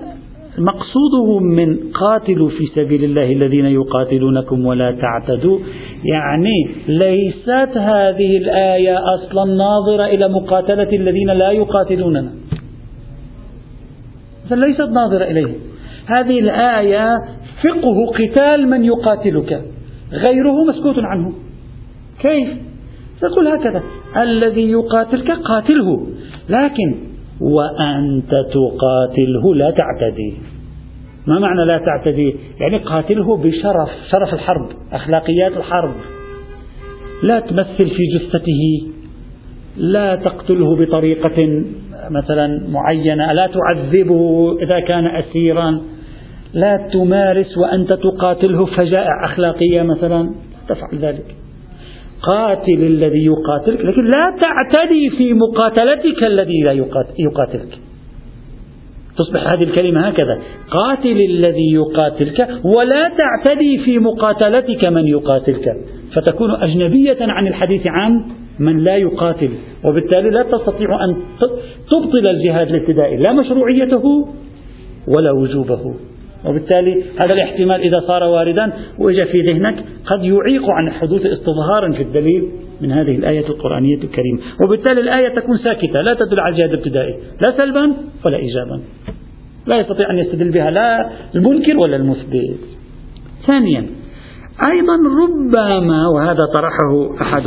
مقصودهم 0.58 1.44
من 1.44 1.78
قاتلوا 1.94 2.50
في 2.50 2.66
سبيل 2.76 3.04
الله 3.04 3.32
الذين 3.32 3.66
يقاتلونكم 3.66 4.66
ولا 4.66 4.92
تعتدوا. 4.92 5.60
يعني 6.04 6.68
ليست 6.88 7.78
هذه 7.78 8.38
الآية 8.38 8.98
أصلا 9.16 9.54
ناظرة 9.54 10.06
إلى 10.06 10.28
مقاتلة 10.28 10.90
الذين 10.94 11.30
لا 11.30 11.52
يقاتلوننا. 11.52 12.32
ليست 14.52 14.90
ناظرة 14.90 15.24
إليه. 15.24 15.54
هذه 16.06 16.40
الآية 16.40 17.18
فقه 17.64 18.06
قتال 18.06 18.70
من 18.70 18.86
يقاتلك. 18.86 19.62
غيره 20.12 20.64
مسكوت 20.64 20.96
عنه. 21.00 21.34
كيف؟ 22.20 22.50
تقول 23.22 23.48
هكذا 23.48 23.84
الذي 24.18 24.72
يقاتلك 24.72 25.32
قاتله 25.32 26.08
لكن 26.50 26.96
وأنت 27.42 28.32
تقاتله 28.32 29.56
لا 29.56 29.72
تعتدي. 29.72 30.34
ما 31.28 31.40
معنى 31.40 31.66
لا 31.66 31.78
تعتدي؟ 31.78 32.36
يعني 32.60 32.78
قاتله 32.78 33.38
بشرف 33.38 33.90
شرف 34.12 34.34
الحرب 34.34 34.70
أخلاقيات 34.92 35.58
الحرب. 35.58 35.94
لا 37.24 37.40
تمثل 37.40 37.90
في 37.90 38.04
جثته 38.18 38.92
لا 39.78 40.16
تقتله 40.16 40.76
بطريقة 40.76 41.64
مثلا 42.10 42.70
معينة 42.70 43.34
لا 43.34 43.48
تعذبه 43.48 44.56
إذا 44.62 44.80
كان 44.80 45.06
أسيرا. 45.06 45.82
لا 46.54 46.90
تمارس 46.94 47.58
وأنت 47.58 47.94
تقاتله 47.94 48.66
فجائع 48.66 49.26
أخلاقية 49.26 49.82
مثلا. 49.82 50.30
تفعل 50.70 50.98
ذلك. 51.00 51.36
قاتل 52.32 52.84
الذي 52.84 53.26
يقاتلك. 53.26 53.86
لكن 53.86 54.06
لا 54.06 54.38
تعتدي 54.42 55.10
في 55.10 55.34
مقاتلتك 55.34 56.24
الذي 56.24 56.62
لا 56.62 56.72
يقاتلك. 57.20 57.80
تصبح 59.18 59.48
هذه 59.48 59.64
الكلمة 59.64 60.08
هكذا. 60.08 60.42
قاتل 60.70 61.22
الذي 61.22 61.74
يقاتلك 61.74 62.50
ولا 62.64 63.12
تعتدي 63.18 63.78
في 63.78 64.00
مقاتلتك 64.00 64.88
من 64.88 65.08
يقاتلك. 65.08 65.76
فتكون 66.16 66.52
أجنبية 66.52 67.18
عن 67.22 67.48
الحديث 67.48 67.88
عن 67.88 68.22
من 68.60 68.78
لا 68.78 68.98
يقاتل. 68.98 69.50
وبالتالي 69.86 70.30
لا 70.30 70.44
تستطيع 70.44 71.04
أن 71.06 71.16
تبطل 71.92 72.28
الجهاد 72.28 72.68
الابتدائي 72.68 73.18
لا 73.18 73.34
مشروعيته 73.34 74.28
ولا 75.08 75.32
وجوبه. 75.32 75.96
وبالتالي 76.46 77.04
هذا 77.18 77.34
الاحتمال 77.34 77.82
إذا 77.82 78.00
صار 78.08 78.24
واردا 78.24 78.74
وإجا 79.00 79.26
في 79.26 79.42
ذهنك 79.42 79.84
قد 80.06 80.24
يعيق 80.24 80.70
عن 80.70 80.92
حدوث 80.92 81.26
استظهار 81.26 81.94
في 81.94 82.04
الدليل 82.04 82.50
من 82.82 82.92
هذه 82.92 83.16
الآية 83.16 83.48
القرآنية 83.48 83.96
الكريمة. 84.04 84.40
وبالتالي 84.64 85.02
الآية 85.02 85.36
تكون 85.36 85.58
ساكتة 85.58 86.02
لا 86.02 86.14
تدل 86.14 86.40
على 86.40 86.54
الجهاد 86.54 86.70
الابتدائي 86.70 87.14
لا 87.46 87.58
سلبا 87.58 87.94
ولا 88.26 88.38
إيجابا. 88.38 88.82
لا 89.68 89.80
يستطيع 89.80 90.12
أن 90.12 90.18
يستدل 90.18 90.52
بها 90.52 90.72
لا 90.72 91.10
المنكر 91.36 91.78
ولا 91.78 91.96
المثبت 91.96 92.60
ثانيا 93.48 93.86
أيضا 94.72 94.96
ربما 95.24 96.08
وهذا 96.08 96.46
طرحه 96.54 97.22
أحد 97.22 97.44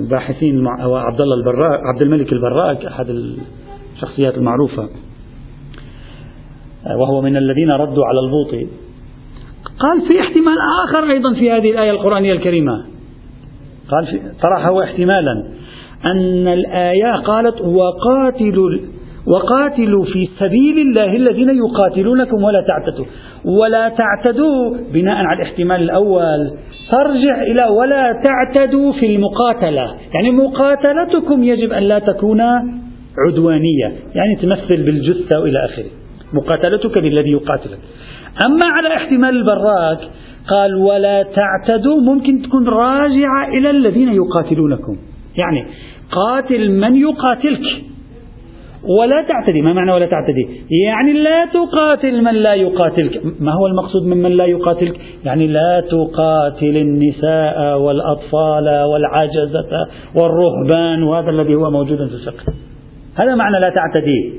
الباحثين 0.00 0.66
هو 0.66 0.96
عبد 0.96 1.20
الله 1.20 1.36
البراك 1.36 1.80
عبد 1.94 2.02
الملك 2.02 2.32
البراك 2.32 2.84
أحد 2.84 3.06
الشخصيات 3.94 4.34
المعروفة. 4.34 4.88
وهو 6.86 7.20
من 7.20 7.36
الذين 7.36 7.70
ردوا 7.70 8.04
على 8.06 8.20
البوطي 8.20 8.66
قال 9.78 10.08
في 10.08 10.20
احتمال 10.20 10.56
آخر 10.84 11.10
أيضا 11.10 11.34
في 11.34 11.50
هذه 11.50 11.70
الآية 11.70 11.90
القرآنية 11.90 12.32
الكريمة. 12.32 12.84
قال 13.90 14.06
في 14.06 14.20
طرحه 14.42 14.84
احتمالا. 14.84 15.44
أن 16.04 16.48
الآية 16.48 17.12
قالت 17.24 17.60
وقاتلوا 17.60 18.70
وقاتلوا 19.26 20.04
في 20.04 20.28
سبيل 20.38 20.78
الله 20.78 21.16
الذين 21.16 21.48
يقاتلونكم 21.48 22.42
ولا 22.42 22.64
تعتدوا. 22.68 23.04
ولا 23.44 23.88
تعتدوا 23.88 24.76
بناء 24.92 25.16
على 25.16 25.42
الاحتمال 25.42 25.82
الأول. 25.82 26.50
ترجع 26.90 27.42
إلى 27.42 27.66
ولا 27.80 28.22
تعتدوا 28.24 28.92
في 28.92 29.16
المقاتلة. 29.16 29.94
يعني 30.14 30.30
مقاتلتكم 30.30 31.44
يجب 31.44 31.72
أن 31.72 31.82
لا 31.82 31.98
تكون 31.98 32.40
عدوانية. 33.28 33.92
يعني 34.14 34.36
تمثل 34.42 34.82
بالجثة 34.82 35.40
وإلى 35.40 35.64
آخره. 35.64 36.01
مقاتلتك 36.34 36.98
للذي 36.98 37.30
يقاتلك. 37.30 37.78
أما 38.46 38.66
على 38.66 38.96
احتمال 38.96 39.36
البراك 39.36 39.98
قال 40.48 40.74
ولا 40.74 41.22
تعتدوا 41.22 42.00
ممكن 42.00 42.42
تكون 42.42 42.68
راجعة 42.68 43.48
إلى 43.48 43.70
الذين 43.70 44.12
يقاتلونكم. 44.12 44.96
يعني 45.36 45.66
قاتل 46.10 46.70
من 46.70 46.96
يقاتلك. 46.96 47.66
ولا 48.98 49.22
تعتدي 49.28 49.62
ما 49.62 49.72
معنى 49.72 49.92
ولا 49.92 50.06
تعتدي؟ 50.06 50.48
يعني 50.70 51.12
لا 51.12 51.46
تقاتل 51.46 52.24
من 52.24 52.34
لا 52.34 52.54
يقاتلك. 52.54 53.22
ما 53.40 53.52
هو 53.52 53.66
المقصود 53.66 54.02
من 54.02 54.22
من 54.22 54.30
لا 54.30 54.44
يقاتلك؟ 54.44 55.00
يعني 55.24 55.46
لا 55.46 55.84
تقاتل 55.90 56.76
النساء 56.76 57.78
والأطفال 57.78 58.84
والعجزة 58.84 59.86
والرهبان 60.14 61.02
وهذا 61.02 61.30
الذي 61.30 61.54
هو 61.54 61.70
موجود 61.70 61.96
في 61.96 62.14
الفقه. 62.14 62.52
هذا 63.14 63.34
معنى 63.34 63.60
لا 63.60 63.70
تعتدي. 63.70 64.32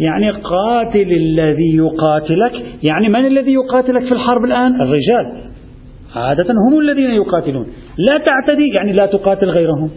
يعني 0.00 0.30
قاتل 0.30 1.12
الذي 1.12 1.76
يقاتلك. 1.76 2.52
يعني 2.90 3.08
من 3.08 3.26
الذي 3.26 3.52
يقاتلك 3.52 4.04
في 4.04 4.12
الحرب 4.12 4.44
الآن؟ 4.44 4.80
الرجال. 4.80 5.50
عادة 6.16 6.54
هم 6.68 6.80
الذين 6.80 7.10
يقاتلون. 7.10 7.66
لا 7.98 8.18
تعتدي 8.18 8.68
يعني 8.74 8.92
لا 8.92 9.06
تقاتل 9.06 9.46
غيرهم. 9.46 9.90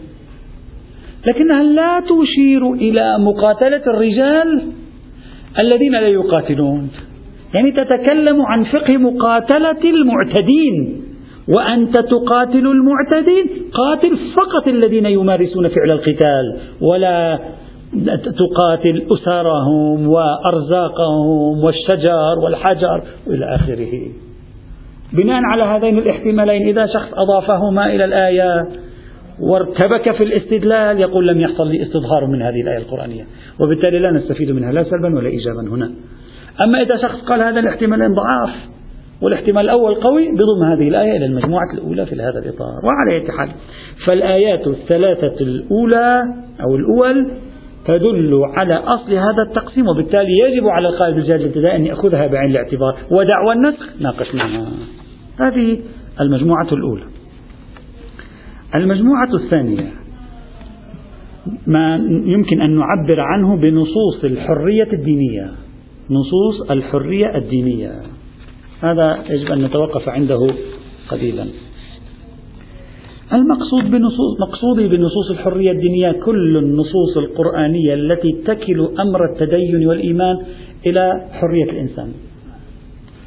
لكنها 1.28 1.64
لا 1.64 2.00
تشير 2.00 2.74
إلى 2.74 3.18
مقاتلة 3.20 3.82
الرجال 3.88 4.62
الذين 5.60 5.92
لا 5.92 6.08
يقاتلون؟ 6.08 6.90
يعني 7.54 7.72
تتكلم 7.72 8.42
عن 8.42 8.64
فقه 8.64 8.98
مقاتلة 8.98 9.84
المعتدين. 9.84 11.04
وأنت 11.48 11.98
تقاتل 11.98 12.68
المعتدين 12.68 13.46
قاتل 13.74 14.18
فقط 14.36 14.68
الذين 14.68 15.06
يمارسون 15.06 15.68
فعل 15.68 15.88
القتال. 15.94 16.58
ولا 16.82 17.40
تقاتل 18.40 19.08
أسرهم 19.12 20.08
وأرزاقهم 20.08 21.64
والشجر 21.64 22.40
والحجر 22.44 23.02
إلى 23.28 23.56
آخره. 23.56 23.92
بناء 25.14 25.42
على 25.44 25.64
هذين 25.64 25.98
الاحتمالين 25.98 26.68
إذا 26.68 26.86
شخص 26.86 27.14
أضافهما 27.14 27.86
إلى 27.86 28.06
الآية 28.06 28.68
وارتبك 29.40 30.12
في 30.12 30.24
الاستدلال 30.24 31.00
يقول 31.00 31.28
لم 31.28 31.40
يحصل 31.40 31.68
لي 31.68 31.84
استظهار 31.84 32.28
من 32.28 32.42
هذه 32.42 32.62
الآية 32.62 32.78
القرآنية. 32.78 33.26
وبالتالي 33.60 34.00
لا 34.00 34.12
نستفيد 34.12 34.52
منها 34.52 34.72
لا 34.72 34.84
سلبا 34.84 35.18
ولا 35.18 35.30
إيجابا 35.30 35.62
هنا. 35.62 35.92
أما 36.62 36.82
إذا 36.82 36.98
شخص 36.98 37.22
قال 37.22 37.42
هذا 37.42 37.60
الاحتمالين 37.60 38.14
ضعاف 38.14 38.56
والاحتمال 39.22 39.64
الأول 39.66 39.96
قوي 39.96 40.32
بضم 40.32 40.64
هذه 40.64 40.88
الآية 40.88 41.18
إلى 41.18 41.26
المجموعة 41.26 41.74
الأولى 41.74 42.06
في 42.06 42.16
هذا 42.16 42.40
الإطار. 42.40 42.80
وعلى 42.84 43.22
أي 43.22 43.32
حال 43.32 43.50
فالآيات 44.08 44.68
الثلاثة 44.68 45.42
الأولى 45.42 46.24
أو 46.62 46.76
الأول 46.76 47.32
تدل 47.86 48.42
على 48.58 48.76
أصل 48.76 49.14
هذا 49.14 49.44
التقسيم 49.50 49.88
وبالتالي 49.88 50.38
يجب 50.38 50.68
على 50.68 50.88
القائد 50.88 51.16
بالجهاد 51.16 51.40
الابتدائي 51.40 51.76
أن 51.76 51.86
يأخذها 51.86 52.28
بعين 52.28 52.52
الاعتبار 52.52 52.98
ودعوى 53.12 53.54
النسخ 53.54 54.02
ناقشناها. 54.02 54.68
هذه 55.40 55.80
المجموعة 56.22 56.68
الأولى. 56.72 57.04
المجموعة 58.76 59.30
الثانية 59.44 59.92
ما 61.68 61.96
يمكن 62.26 62.62
أن 62.62 62.78
نعبر 62.78 63.20
عنه 63.20 63.56
بنصوص 63.56 64.24
الحرية 64.24 64.94
الدينية. 64.94 65.52
نصوص 66.10 66.72
الحرية 66.72 67.38
الدينية. 67.38 67.92
هذا 68.82 69.24
يجب 69.30 69.52
أن 69.52 69.64
نتوقف 69.64 70.10
عنده 70.10 70.48
قليلا. 71.10 71.48
المقصود 73.34 73.92
بنصوص 73.92 74.42
مقصودي 74.42 74.88
بنصوص 74.88 75.32
الحرية 75.32 75.72
الدينية 75.72 76.12
كل 76.12 76.58
النصوص 76.58 77.18
القرآنية 77.18 77.94
التي 77.94 78.32
تكل 78.32 78.90
أمر 79.00 79.34
التدين 79.34 79.88
والإيمان 79.88 80.36
إلى 80.86 81.28
حرية 81.32 81.64
الإنسان. 81.64 82.12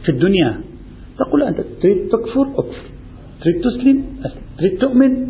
في 0.04 0.08
الدنيا. 0.08 0.60
تقول 1.18 1.42
أنت 1.42 1.60
تريد 1.82 2.08
تكفر؟ 2.08 2.42
أكفر. 2.42 2.82
تريد 3.44 3.60
تسلم؟ 3.60 4.04
أسلم. 4.20 4.42
تريد 4.58 4.78
تؤمن؟ 4.78 5.26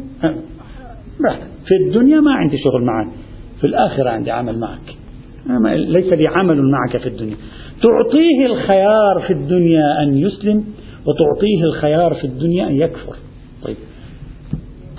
براحتك. 1.21 1.47
في 1.67 1.75
الدنيا 1.87 2.21
ما 2.21 2.33
عندي 2.33 2.59
شغل 2.59 2.85
معك. 2.85 3.09
في 3.61 3.67
الآخرة 3.67 4.11
عندي 4.11 4.31
عمل 4.31 4.59
معك. 4.59 4.97
ليس 5.77 6.13
لي 6.13 6.27
عمل 6.27 6.63
معك 6.71 6.97
في 6.97 7.09
الدنيا. 7.09 7.37
تعطيه 7.83 8.47
الخيار 8.47 9.25
في 9.27 9.33
الدنيا 9.33 10.03
أن 10.03 10.15
يسلم 10.15 10.65
وتعطيه 11.07 11.65
الخيار 11.65 12.15
في 12.15 12.25
الدنيا 12.25 12.69
أن 12.69 12.77
يكفر. 12.77 13.17
طيب. 13.65 13.77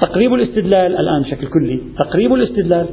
تقريب 0.01 0.33
الاستدلال 0.33 0.97
الآن 0.97 1.21
بشكل 1.21 1.47
كلي 1.47 1.79
تقريب 1.99 2.33
الاستدلال. 2.33 2.85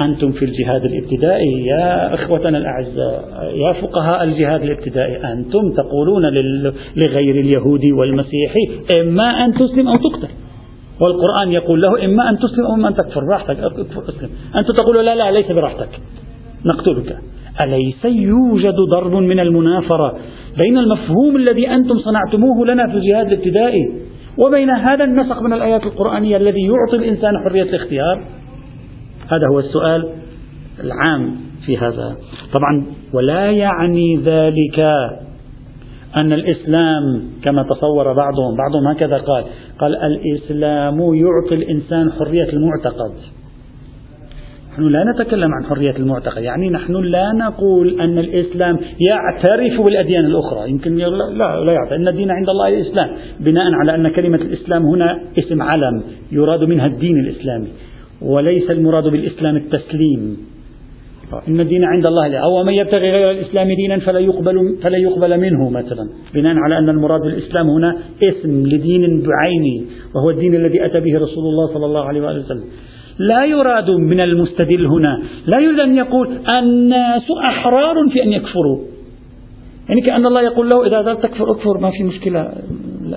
أنتم 0.00 0.32
في 0.32 0.44
الجهاد 0.44 0.84
الابتدائي 0.84 1.66
يا 1.66 2.14
إخوتنا 2.14 2.58
الأعزاء 2.58 3.24
يا 3.54 3.72
فقهاء 3.72 4.24
الجهاد 4.24 4.62
الابتدائي 4.62 5.16
أنتم 5.32 5.72
تقولون 5.76 6.22
لغير 6.96 7.34
اليهودي 7.34 7.92
والمسيحي 7.92 8.68
إما 9.00 9.44
أن 9.44 9.54
تسلم 9.54 9.88
أو 9.88 9.96
تقتل. 9.96 10.28
والقرآن 11.00 11.52
يقول 11.52 11.80
له 11.80 12.04
إما 12.04 12.30
أن 12.30 12.38
تسلم 12.38 12.66
أو 12.66 12.74
إما 12.74 12.88
أن 12.88 12.94
تكفر 12.94 13.20
براحتك 13.28 13.58
اكفر 13.58 14.02
اسلم. 14.08 14.30
أنت 14.56 14.70
تقول 14.70 15.04
لا 15.06 15.14
لا 15.14 15.30
ليس 15.30 15.52
براحتك. 15.52 15.88
نقتلك. 16.66 17.18
أليس 17.60 18.04
يوجد 18.04 18.76
ضرب 18.90 19.12
من 19.12 19.40
المنافرة 19.40 20.18
بين 20.58 20.78
المفهوم 20.78 21.36
الذي 21.36 21.68
أنتم 21.68 21.98
صنعتموه 21.98 22.66
لنا 22.66 22.86
في 22.86 22.94
الجهاد 22.94 23.26
الابتدائي؟ 23.26 24.09
وبين 24.40 24.70
هذا 24.70 25.04
النسق 25.04 25.42
من 25.42 25.52
الآيات 25.52 25.82
القرآنية 25.82 26.36
الذي 26.36 26.60
يعطي 26.62 26.96
الإنسان 26.96 27.38
حرية 27.38 27.62
الاختيار؟ 27.62 28.24
هذا 29.28 29.46
هو 29.52 29.58
السؤال 29.58 30.08
العام 30.84 31.36
في 31.66 31.78
هذا. 31.78 32.16
طبعا 32.52 32.86
ولا 33.12 33.50
يعني 33.50 34.16
ذلك 34.16 34.78
أن 36.16 36.32
الإسلام 36.32 37.02
كما 37.44 37.62
تصور 37.62 38.12
بعضهم 38.12 38.56
بعضهم 38.56 38.86
هكذا 38.86 39.18
قال 39.18 39.44
قال 39.78 39.96
الإسلام 39.96 41.00
يعطي 41.00 41.54
الإنسان 41.54 42.12
حرية 42.12 42.48
المعتقد. 42.52 43.39
نحن 44.72 44.82
لا 44.82 45.04
نتكلم 45.12 45.50
عن 45.54 45.64
حرية 45.64 45.96
المعتقد 45.96 46.42
يعني 46.42 46.70
نحن 46.70 46.92
لا 46.92 47.32
نقول 47.32 48.00
أن 48.00 48.18
الإسلام 48.18 48.78
يعترف 49.08 49.80
بالأديان 49.80 50.24
الأخرى 50.24 50.70
يمكن 50.70 50.96
لا 50.96 51.06
لا 51.64 51.72
يعترف 51.72 51.92
أن 51.92 52.08
الدين 52.08 52.30
عند 52.30 52.48
الله 52.48 52.68
الإسلام 52.68 53.08
بناء 53.40 53.64
على 53.72 53.94
أن 53.94 54.08
كلمة 54.08 54.38
الإسلام 54.38 54.82
هنا 54.82 55.20
اسم 55.38 55.62
علم 55.62 56.02
يراد 56.32 56.64
منها 56.64 56.86
الدين 56.86 57.18
الإسلامي 57.18 57.68
وليس 58.22 58.70
المراد 58.70 59.04
بالإسلام 59.04 59.56
التسليم. 59.56 60.36
إن 61.48 61.60
الدين 61.60 61.84
عند 61.84 62.06
الله 62.06 62.36
أو 62.36 62.62
من 62.64 62.72
يبتغي 62.72 63.10
غير 63.10 63.30
الإسلام 63.30 63.68
دينا 63.72 63.98
فلا 63.98 64.18
يقبل 64.18 64.76
فلا 64.82 64.98
يقبل 64.98 65.40
منه 65.40 65.70
مثلا 65.70 66.08
بناء 66.34 66.54
على 66.56 66.78
أن 66.78 66.88
المراد 66.88 67.20
بالإسلام 67.20 67.66
هنا 67.66 67.98
اسم 68.22 68.66
لدين 68.66 69.02
بعينه 69.22 69.86
وهو 70.14 70.30
الدين 70.30 70.54
الذي 70.54 70.86
أتى 70.86 71.00
به 71.00 71.14
رسول 71.18 71.44
الله 71.44 71.66
صلى 71.74 71.86
الله 71.86 72.04
عليه 72.04 72.20
وسلم. 72.20 72.64
لا 73.28 73.44
يراد 73.44 73.90
من 73.90 74.20
المستدل 74.20 74.86
هنا. 74.86 75.22
لا 75.46 75.58
يريد 75.58 75.80
أن 75.80 75.96
يقول 75.96 76.28
الناس 76.48 77.22
أحرار 77.44 77.94
في 78.12 78.22
أن 78.22 78.32
يكفروا. 78.32 78.78
يعني 79.88 80.00
كأن 80.00 80.26
الله 80.26 80.42
يقول 80.42 80.68
له 80.68 80.86
إذا 80.86 81.02
ذلك 81.02 81.22
تكفر 81.22 81.50
أكفر 81.50 81.78
ما 81.78 81.90
في 81.90 82.02
مشكلة. 82.02 82.52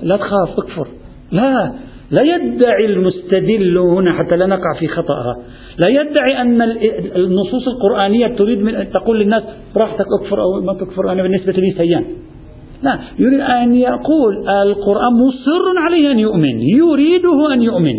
لا 0.02 0.16
تخاف 0.16 0.58
أكفر. 0.58 0.86
لا. 1.32 1.72
لا 2.10 2.22
يدعي 2.22 2.86
المستدل 2.86 3.78
هنا 3.78 4.12
حتى 4.12 4.36
لا 4.36 4.46
نقع 4.46 4.78
في 4.78 4.88
خطأها. 4.88 5.36
لا 5.78 5.88
يدعي 5.88 6.40
أن 6.40 6.62
النصوص 7.16 7.68
القرآنية 7.68 8.26
تريد 8.26 8.62
من 8.62 8.90
تقول 8.92 9.20
للناس 9.20 9.42
براحتك 9.74 10.06
أكفر 10.22 10.42
أو 10.42 10.60
ما 10.60 10.74
تكفر 10.74 11.12
أنا 11.12 11.22
بالنسبة 11.22 11.52
لي 11.52 11.74
سيان 11.76 12.04
لا. 12.82 12.98
يريد 13.18 13.40
أن 13.40 13.74
يقول 13.74 14.48
القرآن 14.48 15.12
مصر 15.26 15.78
عليه 15.78 16.10
أن 16.10 16.18
يؤمن. 16.18 16.60
يريده 16.60 17.52
أن 17.54 17.62
يؤمن. 17.62 17.94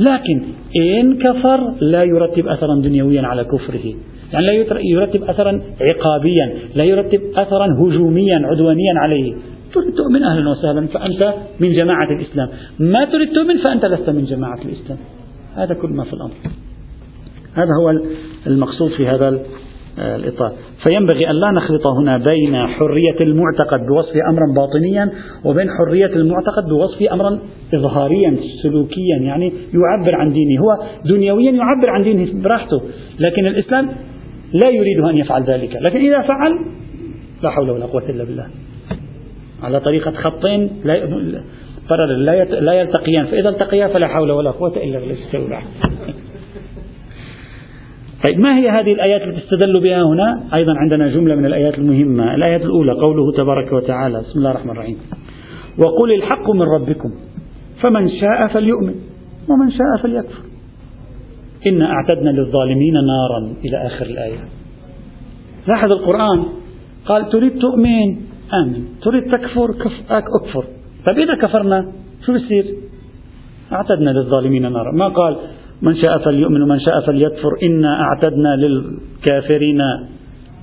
لكن 0.00 0.42
إن 0.76 1.18
كفر 1.18 1.74
لا 1.80 2.02
يرتب 2.04 2.48
أثرا 2.48 2.74
دنيويا 2.82 3.22
على 3.22 3.44
كفره. 3.44 3.86
يعني 4.32 4.46
لا 4.46 4.52
يرتب 4.82 5.22
أثرا 5.24 5.62
عقابيا 5.80 6.46
لا 6.74 6.84
يرتب 6.84 7.20
أثرا 7.36 7.66
هجوميا 7.80 8.38
عدوانيا 8.44 8.94
عليه. 8.96 9.34
تريد 9.74 9.94
تؤمن 9.94 10.22
أهلا 10.22 10.50
وسهلا 10.50 10.86
فأنت 10.86 11.34
من 11.60 11.72
جماعة 11.72 12.08
الإسلام. 12.16 12.48
ما 12.78 13.04
تريد 13.04 13.28
تؤمن 13.32 13.58
فأنت 13.58 13.84
لست 13.84 14.10
من 14.10 14.24
جماعة 14.24 14.58
الإسلام. 14.64 14.98
هذا 15.56 15.74
كل 15.74 15.88
ما 15.88 16.04
في 16.04 16.12
الأمر. 16.12 16.34
هذا 17.54 17.70
هو 17.80 18.00
المقصود 18.46 18.90
في 18.90 19.06
هذا 19.06 19.40
الإطار. 19.98 20.52
فينبغي 20.82 21.30
أن 21.30 21.34
لا 21.34 21.50
نخلط 21.50 21.86
هنا 21.86 22.18
بين 22.18 22.66
حرية 22.66 23.20
المعتقد 23.20 23.86
بوصف 23.86 24.16
أمرا 24.28 24.54
باطنيا 24.56 25.10
وبين 25.44 25.68
حرية 25.70 26.06
المعتقد 26.06 26.68
بوصف 26.68 27.02
أمرا 27.12 27.38
إظهاريا 27.74 28.36
سلوكيا 28.62 29.18
يعني 29.20 29.52
يعبر 29.74 30.14
عن 30.14 30.32
دينه. 30.32 30.60
هو 30.60 30.78
دنيويا 31.04 31.52
يعبر 31.52 31.90
عن 31.90 32.02
دينه 32.02 32.42
براحته 32.42 32.80
لكن 33.18 33.46
الإسلام 33.46 33.88
لا 34.52 34.68
يريد 34.68 35.00
أن 35.10 35.18
يفعل 35.18 35.42
ذلك. 35.42 35.76
لكن 35.80 35.98
إذا 35.98 36.22
فعل 36.22 36.52
لا 37.42 37.50
حول 37.50 37.70
ولا 37.70 37.86
قوة 37.86 38.08
إلا 38.08 38.24
بالله. 38.24 38.46
على 39.62 39.80
طريقة 39.80 40.10
خطين 40.10 40.70
لا 40.84 40.94
لا 42.60 42.72
يلتقيان. 42.72 43.26
فإذا 43.26 43.48
التقيا 43.48 43.88
فلا 43.88 44.06
حول 44.08 44.30
ولا 44.30 44.50
قوة 44.50 44.76
إلا 44.76 44.98
بالله. 44.98 45.62
طيب 48.24 48.38
ما 48.38 48.58
هي 48.58 48.68
هذه 48.68 48.92
الآيات 48.92 49.22
التي 49.22 49.38
استدل 49.38 49.82
بها 49.82 50.02
هنا؟ 50.02 50.42
أيضا 50.54 50.72
عندنا 50.76 51.08
جملة 51.08 51.34
من 51.34 51.46
الآيات 51.46 51.78
المهمة 51.78 52.34
الآية 52.34 52.56
الأولى 52.56 52.92
قوله 52.92 53.32
تبارك 53.36 53.72
وتعالى 53.72 54.20
بسم 54.20 54.38
الله 54.38 54.50
الرحمن 54.50 54.70
الرحيم. 54.70 54.96
وقل 55.78 56.12
الحق 56.12 56.50
من 56.50 56.62
ربكم 56.62 57.10
فمن 57.82 58.08
شاء 58.08 58.48
فليؤمن 58.48 58.94
ومن 59.48 59.70
شاء 59.70 60.02
فليكفر. 60.02 60.42
إنا 61.66 61.92
أعتدنا 61.92 62.30
للظالمين 62.30 62.94
نارا 62.94 63.54
إلى 63.64 63.86
آخر 63.86 64.06
الآية. 64.06 64.44
لاحظ 65.68 65.92
القرآن 65.92 66.44
قال 67.06 67.28
تريد 67.28 67.58
تؤمن 67.58 68.16
آمن. 68.54 68.84
تريد 69.02 69.22
تكفر 69.22 69.72
كف 69.72 70.12
أكفر. 70.12 70.64
طيب 71.06 71.18
إذا 71.18 71.34
كفرنا 71.34 71.92
شو 72.26 72.34
بصير 72.34 72.64
أعتدنا 73.72 74.10
للظالمين 74.10 74.62
نارا. 74.62 74.92
ما 74.92 75.08
قال 75.08 75.36
من 75.82 75.96
شاء 75.96 76.18
فليؤمن 76.18 76.62
ومن 76.62 76.80
شاء 76.80 77.00
فليكفر. 77.06 77.50
إنا 77.62 78.00
أعتدنا 78.02 78.56
للكافرين 78.56 79.80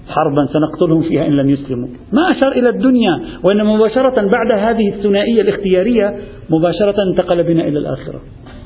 حربا 0.07 0.45
سنقتلهم 0.45 1.01
فيها 1.01 1.27
إن 1.27 1.31
لم 1.31 1.49
يسلموا. 1.49 1.87
ما 2.13 2.31
أشار 2.31 2.51
إلى 2.51 2.69
الدنيا 2.69 3.19
وإنما 3.43 3.75
مباشرة 3.75 4.27
بعد 4.27 4.51
هذه 4.59 4.89
الثنائية 4.89 5.41
الاختيارية 5.41 6.15
مباشرة 6.49 6.95
انتقل 7.03 7.43
بنا 7.43 7.67
إلى 7.67 7.79
الآخرة. 7.79 8.19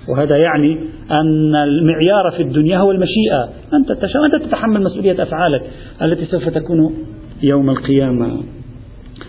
وهذا 0.10 0.38
يعني 0.38 0.78
أن 1.12 1.56
المعيار 1.56 2.32
في 2.38 2.44
الدنيا 2.44 2.78
هو 2.78 2.92
المشيئة. 2.92 3.50
أنت 3.74 3.92
أنت 3.92 4.44
تتحمل 4.46 4.84
مسؤولية 4.84 5.24
أفعالك 5.24 5.62
التي 6.02 6.26
سوف 6.26 6.50
تكون 6.50 6.94
يوم 7.44 7.70
القيامة. 7.70 8.28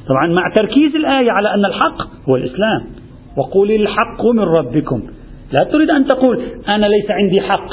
طبعا 0.09 0.27
مع 0.27 0.43
تركيز 0.57 0.97
الآية 0.97 1.31
على 1.31 1.55
أن 1.55 1.65
الحق 1.65 2.03
هو 2.29 2.37
الإسلام. 2.37 2.83
وقول 3.37 3.71
الحق 3.71 4.27
من 4.35 4.41
ربكم. 4.43 5.03
لا 5.53 5.65
تريد 5.65 5.91
أن 5.91 6.07
تقول 6.07 6.43
أنا 6.69 6.87
ليس 6.87 7.11
عندي 7.11 7.41
حق 7.41 7.69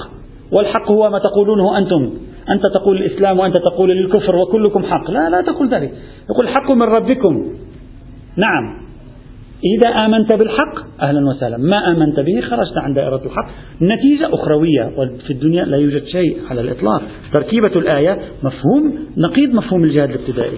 والحق 0.52 0.92
هو 0.92 1.10
ما 1.10 1.20
تقولونه 1.20 1.78
أنتم. 1.78 2.10
أنت 2.50 2.62
تقول 2.76 2.98
الإسلام 2.98 3.40
وأنت 3.40 3.56
تقول 3.58 3.90
للكفر 3.90 4.36
وكلكم 4.36 4.84
حق. 4.84 5.12
لا 5.12 5.30
لا 5.30 5.42
تقول 5.42 5.70
ذلك. 5.70 5.94
يقول 6.30 6.48
الحق 6.48 6.72
من 6.72 6.82
ربكم. 6.82 7.46
نعم. 8.38 8.90
إذا 9.78 9.90
آمنت 10.06 10.34
بالحق 10.34 11.02
أهلا 11.02 11.30
وسهلا. 11.30 11.58
ما 11.58 11.92
آمنت 11.92 12.20
به 12.20 12.42
خرجت 12.42 12.78
عن 12.78 12.94
دائرة 12.94 13.22
الحق. 13.26 13.50
نتيجة 13.82 14.34
أخروية 14.34 14.92
وفي 14.98 15.30
الدنيا 15.30 15.66
لا 15.66 15.78
يوجد 15.78 16.04
شيء 16.06 16.38
على 16.50 16.62
الإطلاق. 16.62 17.02
تركيبة 17.34 17.76
الآية 17.76 18.20
مفهوم 18.44 18.94
نقيض 19.18 19.54
مفهوم 19.54 19.84
الجهاد 19.84 20.10
الابتدائي. 20.10 20.58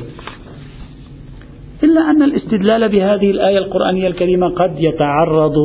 إلا 1.84 2.02
أن 2.02 2.24
الاستدلال 2.24 2.90
بهذه 2.90 3.32
الآية 3.32 3.58
القرآنية 3.58 4.08
الكريمة 4.08 4.50
قد 4.50 4.76
يتعرض 4.80 5.56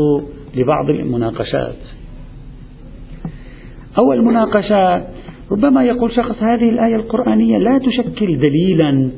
لبعض 0.57 0.91
المناقشات. 0.91 1.77
أول 3.99 4.25
مناقشة 4.25 5.07
ربما 5.53 5.85
يقول 5.85 6.13
شخص 6.13 6.43
هذه 6.43 6.69
الآية 6.69 6.97
القرآنية 6.97 7.59
لا 7.59 7.79
تشكل 7.79 8.39
دليلا 8.39 9.11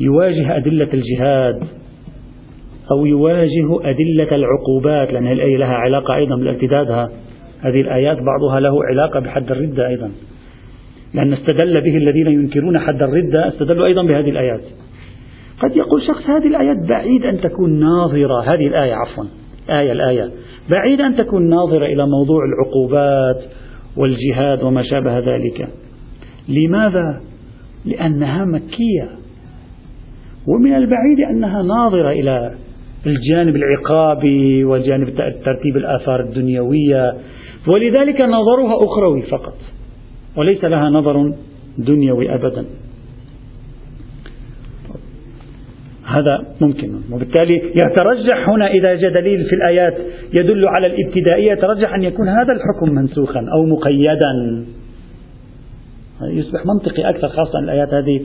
يواجه 0.00 0.56
أدلة 0.56 0.88
الجهاد 0.94 1.64
أو 2.90 3.06
يواجه 3.06 3.90
أدلة 3.90 4.36
العقوبات 4.36 5.12
لأن 5.12 5.26
الآية 5.26 5.56
لها 5.56 5.74
علاقة 5.74 6.14
أيضا 6.14 6.36
بالارتدادها 6.36 7.08
هذه 7.60 7.80
الآيات 7.80 8.18
بعضها 8.18 8.60
له 8.60 8.84
علاقة 8.84 9.20
بحد 9.20 9.50
الردة 9.50 9.88
أيضا. 9.88 10.10
لأن 11.14 11.32
استدل 11.32 11.80
به 11.80 11.96
الذين 11.96 12.26
ينكرون 12.26 12.78
حد 12.78 13.02
الردة 13.02 13.48
استدلوا 13.48 13.86
أيضا 13.86 14.02
بهذه 14.02 14.30
الآيات. 14.30 14.60
قد 15.62 15.76
يقول 15.76 16.02
شخص 16.02 16.30
هذه 16.30 16.46
الآيات 16.46 16.76
بعيد 16.88 17.24
أن 17.24 17.40
تكون 17.40 17.80
ناظرة. 17.80 18.42
هذه 18.42 18.66
الآية 18.66 18.94
عفوا 18.94 19.24
آية 19.70 19.92
الآية. 19.92 20.30
بعيد 20.70 21.00
أن 21.00 21.16
تكون 21.16 21.48
ناظرة 21.48 21.86
إلى 21.86 22.06
موضوع 22.06 22.40
العقوبات 22.44 23.44
والجهاد 23.96 24.62
وما 24.62 24.82
شابه 24.82 25.18
ذلك. 25.18 25.68
لماذا؟ 26.48 27.20
لأنها 27.84 28.44
مكية. 28.44 29.08
ومن 30.46 30.74
البعيد 30.74 31.20
أنها 31.30 31.62
ناظرة 31.62 32.10
إلى 32.10 32.54
الجانب 33.06 33.56
العقابي 33.56 34.64
وجانب 34.64 35.10
ترتيب 35.44 35.76
الآثار 35.76 36.20
الدنيوية. 36.20 37.14
ولذلك 37.68 38.20
نظرها 38.20 38.84
أخروي 38.84 39.22
فقط. 39.22 39.56
وليس 40.36 40.64
لها 40.64 40.90
نظر 40.90 41.32
دنيوي 41.78 42.34
أبدا. 42.34 42.64
هذا 46.18 46.44
ممكن. 46.60 46.90
وبالتالي 47.12 47.56
يترجح 47.56 48.48
هنا 48.48 48.66
إذا 48.66 48.94
جاء 48.94 49.10
دليل 49.10 49.44
في 49.44 49.54
الآيات 49.54 49.94
يدل 50.32 50.68
على 50.68 50.86
الابتدائية 50.86 51.52
يترجح 51.52 51.94
أن 51.94 52.02
يكون 52.02 52.28
هذا 52.28 52.52
الحكم 52.52 52.94
منسوخا 52.94 53.40
أو 53.40 53.66
مقيدا. 53.66 54.64
يصبح 56.22 56.66
منطقي 56.66 57.08
أكثر 57.10 57.28
خاصة 57.28 57.58
الآيات 57.58 57.94
هذه. 57.94 58.20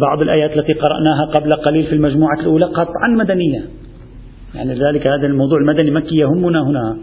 بعض 0.00 0.22
الآيات 0.22 0.56
التي 0.56 0.72
قرأناها 0.72 1.24
قبل 1.34 1.50
قليل 1.50 1.86
في 1.86 1.92
المجموعة 1.92 2.40
الأولى 2.40 2.64
قطعا 2.64 3.08
مدنية. 3.08 3.64
يعني 4.54 4.74
لذلك 4.74 5.06
هذا 5.06 5.26
الموضوع 5.26 5.58
المدني 5.58 5.90
مكي 5.90 6.16
يهمنا 6.16 6.62
هنا. 6.62 6.96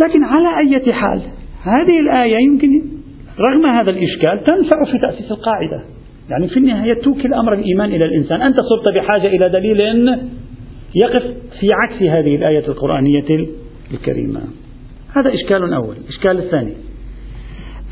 لكن 0.00 0.24
على 0.24 0.48
أي 0.58 0.92
حال 0.92 1.20
هذه 1.62 2.00
الآية 2.00 2.36
يمكن 2.36 2.68
رغم 3.40 3.66
هذا 3.66 3.90
الإشكال 3.90 4.44
تنفع 4.44 4.92
في 4.92 4.98
تأسيس 4.98 5.30
القاعدة. 5.30 5.97
يعني 6.30 6.48
في 6.48 6.56
النهاية 6.56 6.94
توكل 6.94 7.34
أمر 7.34 7.52
الإيمان 7.52 7.92
إلى 7.92 8.04
الإنسان. 8.04 8.42
أنت 8.42 8.56
صرت 8.60 8.94
بحاجة 8.94 9.26
إلى 9.26 9.48
دليل 9.48 9.80
يقف 11.04 11.22
في 11.60 11.66
عكس 11.72 12.02
هذه 12.02 12.36
الآية 12.36 12.68
القرآنية 12.68 13.46
الكريمة. 13.94 14.40
هذا 15.16 15.34
إشكال 15.34 15.72
أول. 15.72 15.96
الإشكال 15.96 16.38
الثاني. 16.38 16.72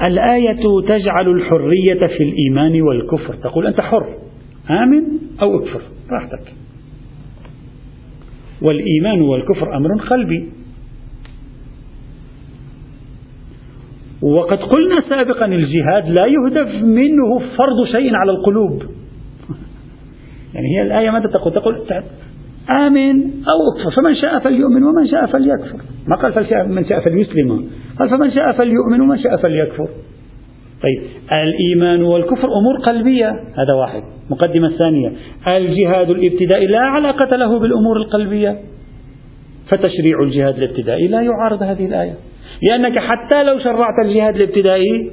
الآية 0.02 0.56
تجعل 0.88 1.28
الحرية 1.28 2.06
في 2.06 2.22
الإيمان 2.22 2.82
والكفر. 2.82 3.34
تقول 3.34 3.66
أنت 3.66 3.80
حر 3.80 4.06
آمن 4.70 5.02
أو 5.42 5.58
اكفر 5.58 5.80
راحتك. 6.10 6.52
والإيمان 8.62 9.20
والكفر 9.20 9.76
أمر 9.76 9.88
قلبي. 10.10 10.48
وقد 14.34 14.58
قلنا 14.58 15.00
سابقا 15.08 15.46
الجهاد 15.46 16.08
لا 16.18 16.26
يهدف 16.26 16.82
منه 16.82 17.38
فرض 17.38 17.86
شيء 17.92 18.14
على 18.14 18.30
القلوب. 18.30 18.82
يعني 20.54 20.66
هي 20.76 20.82
الآية 20.82 21.10
ماذا 21.10 21.26
تقول؟ 21.26 21.52
تقول 21.52 21.74
آمن 22.70 23.22
أو 23.22 23.58
اكفر. 23.72 24.02
فمن 24.02 24.14
شاء 24.14 24.38
فليؤمن 24.38 24.82
ومن 24.82 25.06
شاء 25.06 25.26
فليكفر. 25.26 25.78
ما 26.08 26.16
قال 26.16 26.68
من 26.68 26.84
شاء 26.84 27.00
فليسلم. 27.00 27.70
قال 27.98 28.08
فمن 28.08 28.30
شاء 28.30 28.52
فليؤمن 28.52 29.00
ومن 29.00 29.18
شاء 29.18 29.36
فليكفر. 29.36 29.88
طيب 30.82 31.02
الإيمان 31.32 32.02
والكفر 32.02 32.48
أمور 32.48 32.78
قلبية. 32.86 33.28
هذا 33.30 33.74
واحد. 33.80 34.02
مقدمة 34.30 34.68
ثانية. 34.68 35.12
الجهاد 35.48 36.10
الابتدائي 36.10 36.66
لا 36.66 36.80
علاقة 36.80 37.36
له 37.36 37.58
بالأمور 37.58 37.96
القلبية. 37.96 38.58
فتشريع 39.68 40.22
الجهاد 40.22 40.56
الابتدائي 40.56 41.08
لا 41.08 41.20
يعارض 41.20 41.62
هذه 41.62 41.86
الآية. 41.86 42.14
لأنك 42.62 42.98
حتى 42.98 43.42
لو 43.42 43.58
شرعت 43.58 43.94
الجهاد 44.04 44.36
الابتدائي 44.36 45.10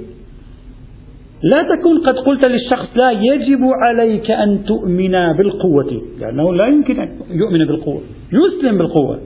لا 1.43 1.62
تكون 1.62 1.99
قد 1.99 2.15
قلت 2.15 2.47
للشخص 2.47 2.97
لا 2.97 3.12
يجب 3.12 3.60
عليك 3.84 4.32
أن 4.32 4.65
تؤمن 4.65 5.34
بالقوة. 5.38 6.01
لأنه 6.19 6.53
لا 6.53 6.67
يمكن 6.67 6.99
أن 6.99 7.10
يؤمن 7.32 7.65
بالقوة. 7.65 8.01
يسلم 8.34 8.77
بالقوة. 8.77 9.19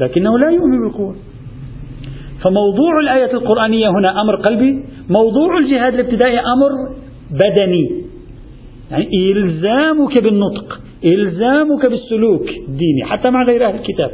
لكنه 0.00 0.38
لا 0.38 0.50
يؤمن 0.50 0.80
بالقوة. 0.80 1.16
فموضوع 2.42 3.00
الآية 3.00 3.32
القرآنية 3.32 3.88
هنا 3.88 4.20
أمر 4.22 4.36
قلبي. 4.36 4.84
موضوع 5.08 5.58
الجهاد 5.58 5.94
الابتدائي 5.94 6.38
أمر 6.38 6.70
بدني. 7.30 7.90
يعني 8.90 9.08
إلزامك 9.32 10.22
بالنطق 10.22 10.80
إلزامك 11.04 11.86
بالسلوك 11.86 12.48
الديني 12.68 13.04
حتى 13.04 13.30
مع 13.30 13.44
غير 13.44 13.66
أهل 13.68 13.74
الكتاب. 13.74 14.10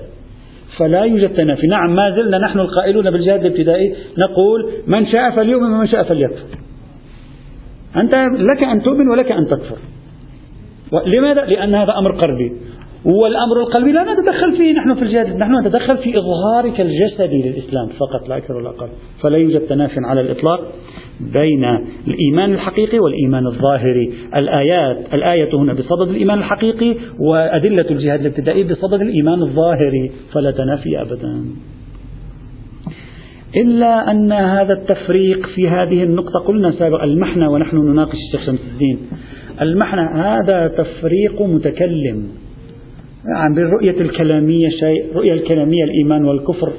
فلا 0.81 1.05
يوجد 1.05 1.37
تنافي. 1.37 1.67
نعم 1.67 1.95
ما 1.95 2.11
زلنا 2.11 2.39
نحن 2.39 2.59
القائلون 2.59 3.11
بالجهاد 3.11 3.45
الابتدائي 3.45 3.95
نقول 4.19 4.71
من 4.87 5.07
شاء 5.07 5.31
فليؤمن 5.31 5.73
ومن 5.73 5.87
شاء 5.87 6.03
فليكفر. 6.03 6.59
أنت 7.97 8.15
لك 8.55 8.63
أن 8.63 8.83
تؤمن 8.83 9.09
ولك 9.09 9.33
أن 9.33 9.47
تكفر. 9.47 9.79
لماذا؟ 11.07 11.45
لأن 11.45 11.75
هذا 11.75 11.99
أمر 11.99 12.13
قلبي. 12.13 12.53
والأمر 13.05 13.61
القلبي 13.61 13.93
لا 13.93 14.03
نتدخل 14.03 14.57
فيه. 14.57 14.73
نحن 14.73 14.95
في 14.95 15.03
الجهاد 15.03 15.37
نحن 15.37 15.67
نتدخل 15.67 15.99
في 15.99 16.19
إظهارك 16.19 16.81
الجسدي 16.81 17.43
للإسلام 17.43 17.87
فقط 17.87 18.29
لا 18.29 18.37
أكثر 18.37 18.55
ولا 18.57 18.71
أقل. 18.71 18.89
فلا 19.23 19.39
يوجد 19.39 19.61
تناف 19.61 19.91
على 19.97 20.21
الإطلاق. 20.21 20.73
بين 21.21 21.65
الإيمان 22.09 22.53
الحقيقي 22.53 22.99
والإيمان 22.99 23.47
الظاهري 23.47 24.13
الآيات 24.37 25.15
الآية 25.15 25.55
هنا 25.55 25.73
بصدد 25.73 26.09
الإيمان 26.11 26.39
الحقيقي 26.39 26.97
وأدلة 27.19 27.91
الجهاد 27.91 28.21
الابتدائي 28.21 28.65
بصدد 28.65 29.01
الإيمان 29.01 29.43
الظاهري 29.43 30.11
فلا 30.33 30.51
تنافي 30.51 31.01
أبدا. 31.01 31.45
إلا 33.57 34.11
أن 34.11 34.33
هذا 34.33 34.73
التفريق 34.73 35.47
في 35.47 35.69
هذه 35.69 36.03
النقطة 36.03 36.39
قلنا 36.47 36.73
سابقا 36.73 37.05
المحنة 37.05 37.51
ونحن 37.51 37.77
نناقش 37.77 38.15
الشيخ 38.15 38.47
شمس 38.47 38.61
الدين. 38.73 38.99
المحنة 39.61 40.03
هذا 40.03 40.69
تفريق 40.69 41.43
متكلم 41.43 42.29
يعني 43.27 43.55
بالرؤية 43.55 44.01
الكلامية 44.01 44.69
شيء 44.69 45.11
الرؤية 45.11 45.33
الكلامية 45.33 45.85
الإيمان 45.85 46.25
والكفر. 46.25 46.73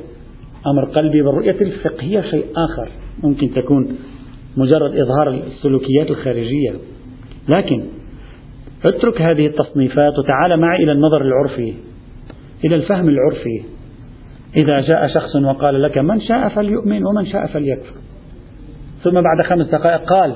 أمر 0.68 0.86
قلبي 0.86 1.22
والرؤية 1.22 1.62
الفقهية 1.62 2.22
شيء 2.22 2.46
آخر 2.56 2.90
ممكن 3.24 3.52
تكون. 3.52 3.98
مجرد 4.58 4.96
إظهار 4.98 5.30
السلوكيات 5.30 6.10
الخارجية. 6.10 6.74
لكن 7.50 7.84
اترك 8.86 9.22
هذه 9.22 9.48
التصنيفات 9.48 10.20
وتعال 10.20 10.60
معي 10.60 10.84
إلى 10.84 10.92
النظر 10.92 11.22
العرفي 11.22 11.74
إلى 12.66 12.76
الفهم 12.76 13.10
العرفي. 13.10 13.62
إذا 14.64 14.82
جاء 14.82 15.08
شخص 15.08 15.36
وقال 15.36 15.82
لك 15.82 15.98
من 15.98 16.22
شاء 16.22 16.50
فليؤمن 16.50 17.06
ومن 17.06 17.26
شاء 17.26 17.48
فليكفر 17.48 17.94
ثم 19.04 19.22
بعد 19.22 19.46
خمس 19.50 19.68
دقائق 19.68 20.02
قال 20.10 20.36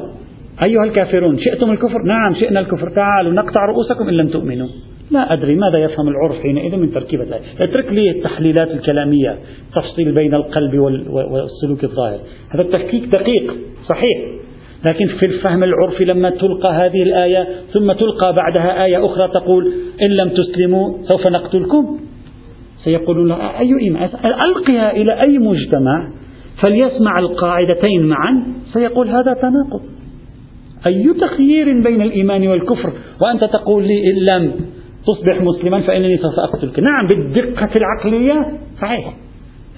أيها 0.64 0.84
الكافرون 0.84 1.40
شئتم 1.40 1.72
الكفر؟ 1.72 2.04
نعم 2.04 2.36
شئنا 2.36 2.60
الكفر. 2.60 2.90
تعالوا 2.96 3.34
نقطع 3.34 3.66
رؤوسكم 3.66 4.08
إن 4.08 4.14
لم 4.14 4.28
تؤمنوا. 4.28 4.68
لا 5.12 5.34
أدري 5.34 5.56
ماذا 5.56 5.78
يفهم 5.78 6.08
العرف 6.08 6.42
حينئذ 6.42 6.78
من 6.78 6.92
تركيبة 6.92 7.24
الآية. 7.24 7.42
اترك 7.60 7.94
لي 7.94 8.10
التحليلات 8.10 8.72
الكلامية 8.72 9.38
تفصيل 9.76 10.12
بين 10.12 10.34
القلب 10.34 10.80
والسلوك 11.10 11.84
الظاهر. 11.84 12.20
هذا 12.50 12.62
التفكيك 12.62 13.06
دقيق 13.06 13.56
صحيح. 13.90 14.18
لكن 14.86 15.08
في 15.08 15.26
الفهم 15.26 15.64
العرفي 15.64 16.06
لما 16.06 16.30
تلقى 16.30 16.74
هذه 16.74 17.04
الآية 17.04 17.48
ثم 17.74 17.92
تلقى 17.92 18.34
بعدها 18.34 18.86
آية 18.86 19.06
أخرى 19.06 19.28
تقول 19.28 19.74
إن 20.02 20.10
لم 20.10 20.30
تسلموا 20.30 20.98
سوف 21.08 21.28
نقتلكم. 21.28 22.00
سيقولون 22.84 23.32
أي 23.32 23.80
إيمان؟ 23.82 24.10
ألقها 24.26 24.92
إلى 24.92 25.22
أي 25.22 25.38
مجتمع 25.38 26.12
فليسمع 26.66 27.20
القاعدتين 27.20 28.06
معا 28.06 28.44
سيقول 28.74 29.10
هذا 29.10 29.34
تناقض. 29.34 29.82
أي 30.88 31.14
تخيير 31.22 31.82
بين 31.82 32.02
الإيمان 32.02 32.48
والكفر؟ 32.48 32.94
وأنت 33.22 33.44
تقول 33.44 33.84
لي 33.84 34.12
إن 34.12 34.26
لم 34.32 34.52
تصبح 35.08 35.42
مسلما 35.42 35.82
فإنني 35.82 36.18
سوف 36.18 36.34
أقتلك 36.40 36.80
نعم 36.80 37.08
بالدقة 37.08 37.70
العقلية 37.78 38.46
صحيح. 38.82 39.14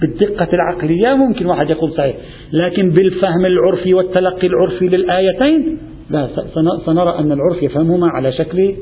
بالدقة 0.00 0.48
العقلية 0.54 1.14
ممكن 1.14 1.46
واحد 1.46 1.70
يقول 1.70 1.92
صحيح. 1.92 2.16
لكن 2.52 2.90
بالفهم 2.90 3.46
العرفي 3.46 3.94
والتلقي 3.94 4.46
العرفي 4.46 4.88
للآيتين 4.88 5.78
لا 6.10 6.28
سنرى 6.86 7.18
أن 7.18 7.32
العرف 7.32 7.62
يفهمهما 7.62 8.08
على 8.08 8.32
شكل 8.32 8.74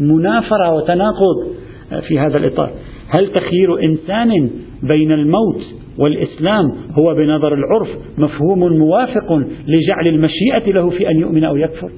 منافرة 0.00 0.72
وتناقض 0.74 1.46
في 2.08 2.18
هذا 2.18 2.36
الإطار. 2.36 2.70
هل 3.18 3.32
تخيير 3.32 3.82
إنسان 3.82 4.50
بين 4.82 5.12
الموت 5.12 5.62
والإسلام 5.98 6.64
هو 6.98 7.14
بنظر 7.14 7.54
العرف 7.54 7.88
مفهوم 8.18 8.72
موافق 8.78 9.32
لجعل 9.68 10.06
المشيئة 10.06 10.72
له 10.72 10.90
في 10.90 11.10
أن 11.10 11.20
يؤمن 11.20 11.44
أو 11.44 11.56
يكفر؟ 11.56 11.90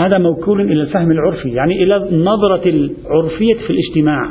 هذا 0.00 0.18
موكول 0.18 0.60
إلى 0.60 0.82
الفهم 0.82 1.10
العرفي 1.10 1.48
يعني 1.48 1.82
إلى 1.82 1.96
النظرة 1.96 2.62
العرفية 2.66 3.54
في 3.54 3.70
الاجتماع. 3.70 4.30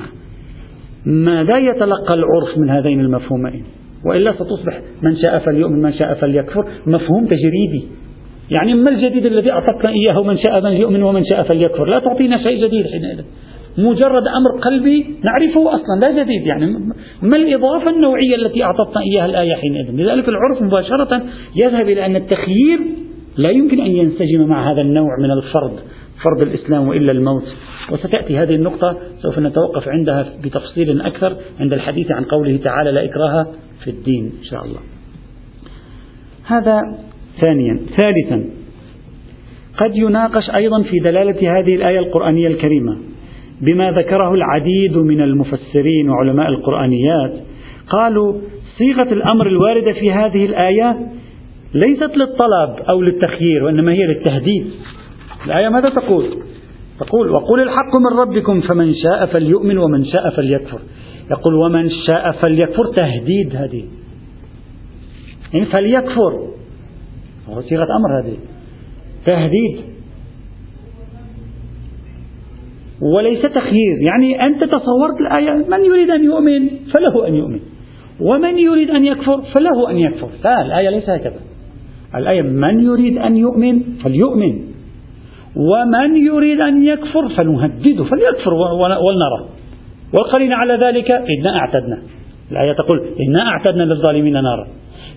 ماذا 1.05 1.57
يتلقى 1.57 2.13
العرف 2.13 2.57
من 2.57 2.69
هذين 2.69 2.99
المفهومين؟ 2.99 3.63
وإلا 4.05 4.31
ستصبح 4.31 4.81
من 5.03 5.15
شاء 5.15 5.39
فليؤمن 5.39 5.81
من 5.81 5.93
شاء 5.93 6.13
فليكفر 6.13 6.65
مفهوم 6.87 7.25
تجريدي. 7.25 7.83
يعني 8.51 8.73
ما 8.73 8.89
الجديد 8.89 9.25
الذي 9.25 9.51
أعطتنا 9.51 9.89
إياه؟ 9.89 10.23
من 10.23 10.37
شاء 10.37 10.61
من 10.61 10.71
يؤمن 10.71 11.03
ومن 11.03 11.23
شاء 11.31 11.43
فليكفر. 11.43 11.85
لا 11.85 11.99
تعطينا 11.99 12.37
شيء 12.43 12.67
جديد 12.67 12.85
حينئذ. 12.87 13.23
مجرد 13.77 14.23
أمر 14.27 14.61
قلبي 14.63 15.05
نعرفه 15.23 15.75
أصلا 15.75 15.99
لا 16.01 16.23
جديد. 16.23 16.47
يعني 16.47 16.65
ما 17.21 17.37
الإضافة 17.37 17.89
النوعية 17.89 18.35
التي 18.35 18.63
أعطتنا 18.63 19.01
إياها 19.13 19.25
الآية 19.25 19.55
حينئذ؟ 19.55 19.91
لذلك 19.91 20.29
العرف 20.29 20.61
مباشرة 20.61 21.21
يذهب 21.55 21.89
إلى 21.89 22.05
أن 22.05 22.15
التخيير 22.15 22.79
لا 23.39 23.49
يمكن 23.49 23.79
أن 23.79 23.91
ينسجم 23.91 24.47
مع 24.47 24.71
هذا 24.71 24.81
النوع 24.81 25.09
من 25.19 25.31
الفرض 25.31 25.79
فرض 26.23 26.41
الإسلام 26.41 26.87
وإلا 26.87 27.11
الموت. 27.11 27.43
وستأتي 27.91 28.37
هذه 28.37 28.55
النقطة 28.55 28.97
سوف 29.21 29.39
نتوقف 29.39 29.87
عندها 29.87 30.25
بتفصيل 30.43 31.01
أكثر 31.01 31.35
عند 31.59 31.73
الحديث 31.73 32.11
عن 32.11 32.23
قوله 32.23 32.59
تعالى 32.63 32.91
لا 32.91 33.05
إكراه 33.05 33.47
في 33.83 33.89
الدين 33.89 34.23
إن 34.25 34.43
شاء 34.43 34.65
الله. 34.65 34.79
هذا 36.45 36.81
ثانيا. 37.41 37.79
ثالثا 37.97 38.49
قد 39.77 39.95
يناقش 39.95 40.49
أيضا 40.55 40.83
في 40.83 40.99
دلالة 40.99 41.59
هذه 41.59 41.75
الآية 41.75 41.99
القرآنية 41.99 42.47
الكريمة 42.47 42.97
بما 43.61 43.91
ذكره 43.91 44.33
العديد 44.33 44.97
من 44.97 45.21
المفسرين 45.21 46.09
وعلماء 46.09 46.47
القرآنيات. 46.49 47.33
قالوا 47.89 48.33
صيغة 48.77 49.13
الأمر 49.13 49.47
الواردة 49.47 49.91
في 49.91 50.11
هذه 50.11 50.45
الآية 50.45 50.97
ليست 51.73 52.17
للطلب 52.17 52.79
أو 52.89 53.01
للتخيير 53.01 53.63
وإنما 53.63 53.91
هي 53.91 54.05
للتهديد. 54.07 54.71
الآية 55.45 55.69
ماذا 55.69 55.89
تقول؟ 55.89 56.25
تقول 56.99 57.29
وقل 57.29 57.61
الحق 57.61 57.95
من 57.95 58.19
ربكم 58.19 58.61
فمن 58.61 58.93
شاء 58.93 59.25
فليؤمن 59.25 59.77
ومن 59.77 60.05
شاء 60.05 60.29
فليكفر. 60.29 60.79
يقول 61.31 61.53
ومن 61.53 61.89
شاء 61.89 62.31
فليكفر 62.31 62.85
تهديد 62.97 63.55
هذه. 63.55 63.83
يعني 65.53 65.65
فليكفر. 65.65 66.49
صيغة 67.69 67.87
أمر 67.99 68.21
هذه. 68.21 68.37
تهديد. 69.25 69.79
وليس 73.01 73.41
تخيير. 73.41 74.01
يعني 74.01 74.45
أنت 74.45 74.63
تصورت 74.63 75.21
الآية 75.21 75.51
من 75.51 75.85
يريد 75.85 76.09
أن 76.09 76.23
يؤمن؟ 76.23 76.69
فله 76.93 77.27
أن 77.27 77.35
يؤمن. 77.35 77.59
ومن 78.19 78.57
يريد 78.57 78.89
أن 78.89 79.05
يكفر؟ 79.05 79.41
فله 79.41 79.89
أن 79.89 79.97
يكفر. 79.97 80.29
لا 80.43 80.65
الآية 80.65 80.89
ليس 80.89 81.09
هكذا. 81.09 81.48
الآية 82.15 82.41
من 82.41 82.83
يريد 82.83 83.17
أن 83.17 83.37
يؤمن 83.37 83.81
فليؤمن 84.03 84.59
ومن 85.55 86.17
يريد 86.17 86.61
أن 86.61 86.83
يكفر 86.83 87.29
فنهدده 87.29 88.03
فليكفر 88.03 88.53
ولنرى. 88.53 89.45
والقرين 90.13 90.53
على 90.53 90.73
ذلك 90.73 91.11
إنا 91.11 91.57
أعتدنا. 91.59 91.97
الآية 92.51 92.73
تقول 92.73 92.99
إنا 92.99 93.49
أعتدنا 93.49 93.83
للظالمين 93.83 94.33
نارا. 94.33 94.67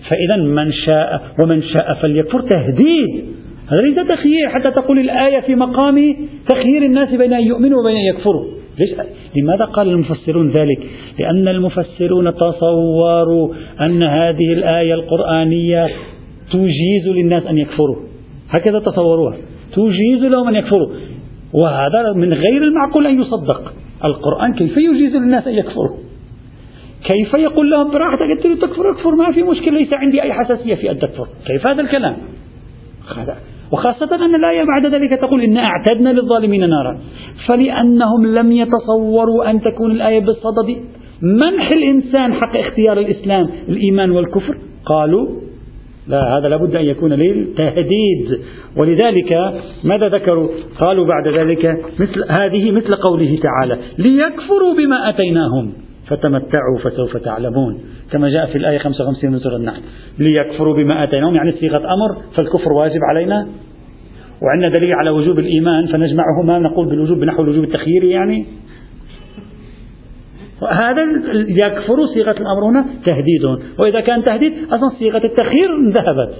فإذا 0.09 0.43
من 0.43 0.71
شاء 0.71 1.21
ومن 1.43 1.63
شاء 1.63 1.93
فليكفر 1.93 2.41
تهديد. 2.41 3.25
هذا 3.67 3.81
ليس 3.81 4.07
تخيير 4.07 4.49
حتى 4.49 4.71
تقول 4.71 4.99
الآية 4.99 5.39
في 5.39 5.55
مقام 5.55 6.15
تخيير 6.49 6.83
الناس 6.83 7.09
بين 7.09 7.33
أن 7.33 7.43
يؤمنوا 7.43 7.81
وبين 7.81 7.95
أن 7.95 8.15
يكفروا. 8.15 8.45
ليش؟ 8.79 8.89
لماذا 9.37 9.65
قال 9.65 9.89
المفسرون 9.89 10.49
ذلك؟ 10.49 10.79
لأن 11.19 11.47
المفسرون 11.47 12.35
تصوروا 12.35 13.53
أن 13.81 14.03
هذه 14.03 14.53
الآية 14.53 14.93
القرآنية 14.93 15.87
تجيز 16.53 17.07
للناس 17.07 17.47
أن 17.47 17.57
يكفروا. 17.57 17.95
هكذا 18.49 18.79
تصوروها 18.79 19.37
تجيز 19.75 20.23
لهم 20.23 20.47
أن 20.47 20.55
يكفروا. 20.55 20.89
وهذا 21.53 22.13
من 22.15 22.33
غير 22.33 22.63
المعقول 22.63 23.07
أن 23.07 23.21
يصدق. 23.21 23.73
القرآن 24.05 24.53
كيف 24.53 24.77
يجيز 24.77 25.15
للناس 25.15 25.47
أن 25.47 25.53
يكفروا؟ 25.53 25.97
كيف 27.03 27.33
يقول 27.33 27.71
لهم 27.71 27.91
براحتك 27.91 28.45
أنت 28.45 28.61
تكفر 28.61 28.91
اكفر 28.91 29.15
ما 29.15 29.31
في 29.31 29.43
مشكلة 29.43 29.77
ليس 29.77 29.93
عندي 29.93 30.21
أي 30.21 30.33
حساسية 30.33 30.75
في 30.75 30.91
أن 30.91 30.99
تكفر. 30.99 31.27
كيف 31.47 31.67
هذا 31.67 31.81
الكلام؟ 31.81 32.15
وخاصة 33.71 34.15
أن 34.15 34.35
الآية 34.35 34.63
بعد 34.63 34.93
ذلك 34.93 35.19
تقول 35.19 35.41
إن 35.41 35.57
أعتدنا 35.57 36.09
للظالمين 36.09 36.69
نارا. 36.69 36.99
فلأنهم 37.47 38.25
لم 38.39 38.51
يتصوروا 38.51 39.49
أن 39.49 39.61
تكون 39.61 39.91
الآية 39.91 40.19
بصدد 40.19 40.77
منح 41.21 41.71
الإنسان 41.71 42.33
حق 42.33 42.57
اختيار 42.57 42.99
الإسلام؟ 42.99 43.49
الإيمان 43.69 44.11
والكفر؟ 44.11 44.57
قالوا 44.85 45.27
لا 46.07 46.37
هذا 46.37 46.47
لابد 46.47 46.75
أن 46.75 46.85
يكون 46.85 47.13
للتهديد 47.13 48.39
ولذلك 48.77 49.53
ماذا 49.83 50.07
ذكروا؟ 50.07 50.49
قالوا 50.81 51.05
بعد 51.05 51.27
ذلك 51.27 51.77
مثل 51.99 52.23
هذه 52.29 52.71
مثل 52.71 52.95
قوله 52.95 53.39
تعالى 53.43 53.77
ليكفروا 53.97 54.75
بما 54.77 55.09
أتيناهم 55.09 55.73
فتمتعوا 56.07 56.79
فسوف 56.83 57.17
تعلمون. 57.17 57.79
كما 58.11 58.29
جاء 58.29 58.45
في 58.45 58.57
الآية 58.57 58.77
55 58.77 59.31
من 59.31 59.39
سورة 59.39 59.55
النحل 59.55 59.81
ليكفروا 60.19 60.75
بما 60.75 61.03
أتيناهم 61.03 61.35
يعني 61.35 61.51
صيغة 61.51 61.77
أمر 61.77 62.21
فالكفر 62.35 62.73
واجب 62.73 62.99
علينا. 63.09 63.47
وعندنا 64.41 64.69
دليل 64.69 64.93
على 64.93 65.09
وجوب 65.09 65.39
الإيمان 65.39 65.85
فنجمعهما 65.85 66.59
نقول 66.59 66.89
بالوجوب 66.89 67.19
بنحو 67.19 67.43
الوجوب 67.43 67.63
التخييري 67.63 68.09
يعني. 68.09 68.45
هذا 70.71 71.01
يكفر 71.47 72.05
صيغة 72.13 72.31
الأمر 72.31 72.65
هنا 72.65 72.85
تهديد. 73.05 73.43
وإذا 73.79 73.99
كان 73.99 74.23
تهديد 74.23 74.53
أصلا 74.71 74.89
صيغة 74.99 75.21
التخيير 75.25 75.89
ذهبت 75.89 76.33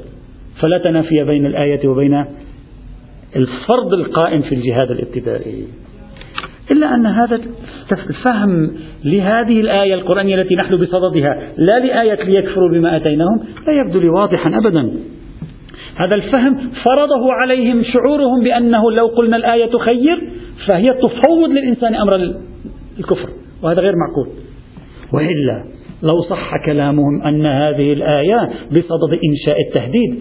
فلا 0.62 0.77
تنافي 0.77 1.23
بين 1.23 1.45
الآية 1.45 1.88
وبين 1.88 2.25
الفرض 3.36 3.93
القائم 3.93 4.41
في 4.41 4.55
الجهاد 4.55 4.91
الابتدائي. 4.91 5.67
إلا 6.71 6.95
أن 6.95 7.05
هذا 7.05 7.39
الفهم 8.09 8.71
لهذه 9.05 9.62
الآية 9.62 9.93
القرآنية 9.93 10.36
التي 10.36 10.55
نحن 10.55 10.75
بصددها 10.75 11.51
لا 11.57 11.79
لآية 11.79 12.23
ليكفروا 12.23 12.69
بما 12.71 12.95
أتيناهم 12.95 13.39
لا 13.67 13.73
يبدو 13.73 13.99
لي 13.99 14.09
واضحا 14.09 14.51
أبدا. 14.57 14.93
هذا 15.95 16.15
الفهم 16.15 16.55
فرضه 16.86 17.33
عليهم 17.33 17.83
شعورهم 17.83 18.43
بأنه 18.43 18.91
لو 18.91 19.07
قلنا 19.07 19.38
الآية 19.38 19.65
تخير 19.65 20.29
فهي 20.67 20.93
تفوض 20.93 21.49
للإنسان 21.49 21.95
أمر 21.95 22.15
الكفر. 22.99 23.29
وهذا 23.63 23.82
غير 23.82 23.93
معقول. 23.95 24.28
وإلا 25.13 25.63
لو 26.04 26.21
صح 26.21 26.65
كلامهم 26.65 27.21
أن 27.21 27.45
هذه 27.45 27.93
الآية 27.93 28.49
بصدد 28.71 29.19
إنشاء 29.30 29.62
التهديد 29.62 30.19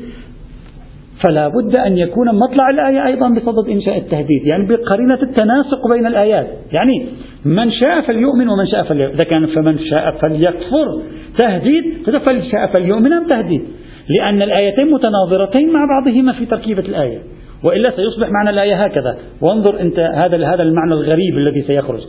فلا 1.24 1.48
بد 1.48 1.76
أن 1.76 1.98
يكون 1.98 2.26
مطلع 2.28 2.70
الآية 2.70 3.06
أيضا 3.06 3.28
بصدد 3.28 3.68
إنشاء 3.70 3.98
التهديد 3.98 4.46
يعني 4.46 4.66
بقرينة 4.66 5.22
التناسق 5.22 5.94
بين 5.94 6.06
الآيات. 6.06 6.46
يعني 6.72 7.06
من 7.44 7.70
شاء 7.70 8.00
فليؤمن 8.00 8.48
ومن 8.48 8.66
شاء 8.72 8.84
فليكفر 8.84 9.14
إذا 9.14 9.30
كان 9.30 9.46
فمن 9.46 9.78
شاء 9.78 10.18
فليكفر 10.22 11.02
تهديد 11.38 11.84
فمن 12.06 12.42
شاء 12.52 12.72
فليؤمن 12.72 13.12
أم 13.12 13.28
تهديد. 13.28 13.62
لأن 14.08 14.42
الآيتين 14.42 14.90
متناظرتين 14.90 15.72
مع 15.72 15.84
بعضهما 15.84 16.32
في 16.32 16.46
تركيبة 16.46 16.82
الآية. 16.82 17.18
وإلا 17.64 17.90
سيصبح 17.96 18.28
معنى 18.30 18.50
الآية 18.50 18.84
هكذا. 18.84 19.18
وانظر 19.40 19.80
أنت 19.80 19.98
هذا 19.98 20.46
هذا 20.46 20.62
المعنى 20.62 20.92
الغريب 20.92 21.38
الذي 21.38 21.62
سيخرج. 21.62 22.00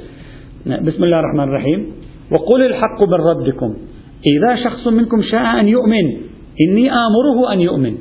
بسم 0.63 1.03
الله 1.03 1.19
الرحمن 1.19 1.43
الرحيم. 1.43 1.91
وقل 2.31 2.65
الحق 2.65 3.07
من 3.07 3.13
ربكم. 3.13 3.73
إذا 4.31 4.55
شخص 4.63 4.87
منكم 4.87 5.21
شاء 5.21 5.59
أن 5.59 5.67
يؤمن 5.67 6.05
إني 6.67 6.91
آمره 6.91 7.53
أن 7.53 7.59
يؤمن. 7.59 7.95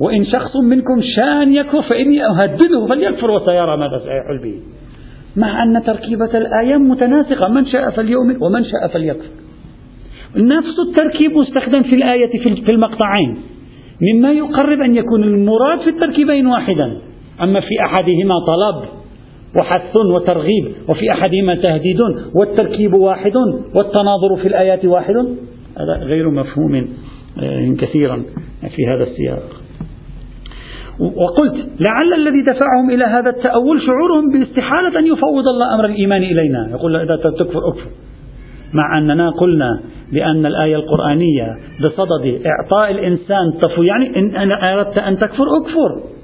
وإن 0.00 0.24
شخص 0.24 0.56
منكم 0.56 1.00
شاء 1.16 1.42
أن 1.42 1.54
يكفر 1.54 1.82
فإني 1.82 2.26
أهدده 2.26 2.86
فليكفر 2.88 3.30
وسيرى 3.30 3.76
ماذا 3.76 3.98
سيحل 3.98 4.38
به. 4.42 4.54
مع 5.36 5.62
أن 5.62 5.82
تركيبة 5.82 6.38
الآية 6.38 6.76
متناسقة 6.76 7.48
من 7.48 7.66
شاء 7.66 7.90
فليؤمن 7.90 8.36
ومن 8.42 8.64
شاء 8.64 8.88
فليكفر. 8.92 9.30
نفس 10.36 10.76
التركيب 10.88 11.32
مستخدم 11.32 11.82
في 11.82 11.94
الآية 11.94 12.38
في 12.64 12.70
المقطعين. 12.70 13.36
مما 14.02 14.32
يقرب 14.32 14.80
أن 14.80 14.96
يكون 14.96 15.24
المراد 15.24 15.80
في 15.80 15.90
التركيبين 15.90 16.46
واحدا. 16.46 16.96
أما 17.42 17.60
في 17.60 17.74
أحدهما 17.86 18.34
طلب. 18.46 18.97
وحث 19.56 19.96
وترغيب 20.14 20.72
وفي 20.88 21.12
أحدهما 21.12 21.54
تهديد 21.54 22.00
والتركيب 22.34 22.94
واحد 22.94 23.36
والتناظر 23.74 24.36
في 24.42 24.48
الآيات 24.48 24.84
واحد. 24.84 25.14
هذا 25.78 26.04
غير 26.04 26.30
مفهوم 26.30 26.88
آه، 27.42 27.74
كثيرا 27.78 28.22
في 28.76 28.86
هذا 28.86 29.02
السياق. 29.02 29.42
وقلت 31.00 31.54
لعل 31.80 32.14
الذي 32.14 32.42
دفعهم 32.42 32.90
إلى 32.90 33.04
هذا 33.04 33.30
التأول 33.30 33.80
شعورهم 33.82 34.32
باستحالة 34.32 34.98
أن 34.98 35.06
يفوض 35.06 35.48
الله 35.48 35.74
أمر 35.74 35.84
الإيمان 35.84 36.22
إلينا. 36.22 36.68
يقول 36.70 36.96
إذا 36.96 37.16
تكفر 37.16 37.68
أكفر. 37.68 37.90
مع 38.72 38.98
أننا 38.98 39.30
قلنا 39.30 39.80
بأن 40.12 40.46
الآية 40.46 40.76
القرآنية 40.76 41.56
بصدد 41.80 42.40
إعطاء 42.46 42.90
الإنسان 42.90 43.58
تفو 43.62 43.82
يعني 43.82 44.18
إن 44.18 44.52
أردت 44.52 44.98
أن 44.98 45.18
تكفر 45.18 45.44
أكفر. 45.56 46.17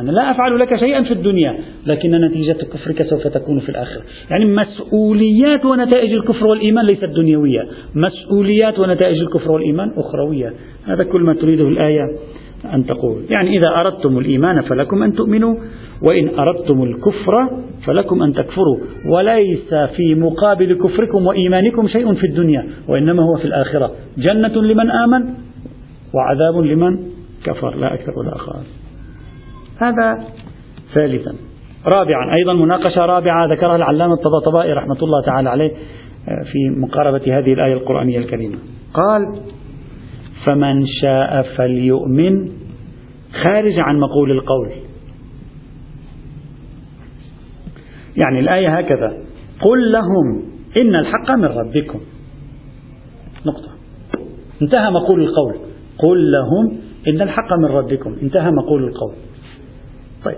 أنا 0.00 0.10
لا 0.10 0.30
أفعل 0.30 0.58
لك 0.58 0.76
شيئا 0.76 1.02
في 1.02 1.12
الدنيا 1.12 1.58
لكن 1.86 2.10
نتيجة 2.10 2.52
كفرك 2.52 3.02
سوف 3.02 3.26
تكون 3.26 3.58
في 3.58 3.68
الآخرة. 3.68 4.02
يعني 4.30 4.44
مسؤوليات 4.44 5.64
ونتائج 5.64 6.12
الكفر 6.12 6.46
والإيمان 6.46 6.86
ليست 6.86 7.04
دنيوية. 7.04 7.68
مسؤوليات 7.94 8.78
ونتائج 8.78 9.20
الكفر 9.20 9.50
والإيمان 9.50 9.92
أخروية. 9.96 10.52
هذا 10.84 11.04
كل 11.04 11.20
ما 11.20 11.34
تريده 11.34 11.68
الآية 11.68 12.02
أن 12.74 12.86
تقول. 12.86 13.22
يعني 13.30 13.58
إذا 13.58 13.68
أردتم 13.68 14.18
الإيمان 14.18 14.60
فلكم 14.60 15.02
أن 15.02 15.14
تؤمنوا 15.14 15.54
وإن 16.02 16.38
أردتم 16.38 16.82
الكفر 16.82 17.50
فلكم 17.86 18.22
أن 18.22 18.32
تكفروا. 18.32 18.78
وليس 19.06 19.74
في 19.74 20.14
مقابل 20.14 20.74
كفركم 20.74 21.26
وإيمانكم 21.26 21.88
شيء 21.88 22.14
في 22.14 22.26
الدنيا 22.26 22.68
وإنما 22.88 23.22
هو 23.22 23.36
في 23.36 23.44
الآخرة. 23.44 23.92
جنة 24.18 24.62
لمن 24.62 24.90
آمن 24.90 25.24
وعذاب 26.14 26.64
لمن 26.64 26.98
كفر. 27.44 27.76
لا 27.76 27.94
أكثر 27.94 28.18
ولا 28.18 28.28
أقل. 28.28 28.77
هذا 29.78 30.24
ثالثا. 30.94 31.34
رابعا 31.86 32.34
أيضا 32.34 32.52
مناقشة 32.52 33.06
رابعة 33.06 33.46
ذكرها 33.46 33.76
العلامة 33.76 34.14
الطباطبائي 34.14 34.72
رحمة 34.72 34.96
الله 35.02 35.22
تعالى 35.26 35.50
عليه 35.50 35.70
آه، 36.28 36.42
في 36.52 36.58
مقاربة 36.76 37.38
هذه 37.38 37.52
الآية 37.52 37.74
القرآنية 37.74 38.18
الكريمة. 38.18 38.58
قال 38.94 39.40
فمن 40.44 40.86
شاء 40.86 41.42
فليؤمن 41.56 42.48
خارج 43.42 43.78
عن 43.78 43.98
مقول 43.98 44.30
القول. 44.30 44.70
يعني 48.22 48.40
الآية 48.40 48.78
هكذا 48.78 49.18
قل 49.60 49.92
لهم 49.92 50.42
إن 50.76 50.94
الحق 50.94 51.30
من 51.30 51.44
ربكم. 51.44 52.00
نقطة. 53.46 53.68
انتهى 54.62 54.90
مقول 54.90 55.22
القول. 55.22 55.54
قل 55.98 56.32
لهم 56.32 56.80
إن 57.08 57.22
الحق 57.22 57.52
من 57.52 57.64
ربكم. 57.64 58.16
انتهى 58.22 58.50
مقول 58.50 58.84
القول. 58.84 59.12
طيب. 60.24 60.36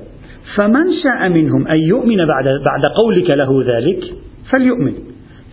فمن 0.56 0.84
شاء 1.02 1.28
منهم 1.28 1.68
أن 1.68 1.76
يؤمن 1.76 2.16
بعد 2.16 2.44
بعد 2.44 2.82
قولك 3.02 3.30
له 3.30 3.64
ذلك 3.66 4.04
فليؤمن. 4.50 4.92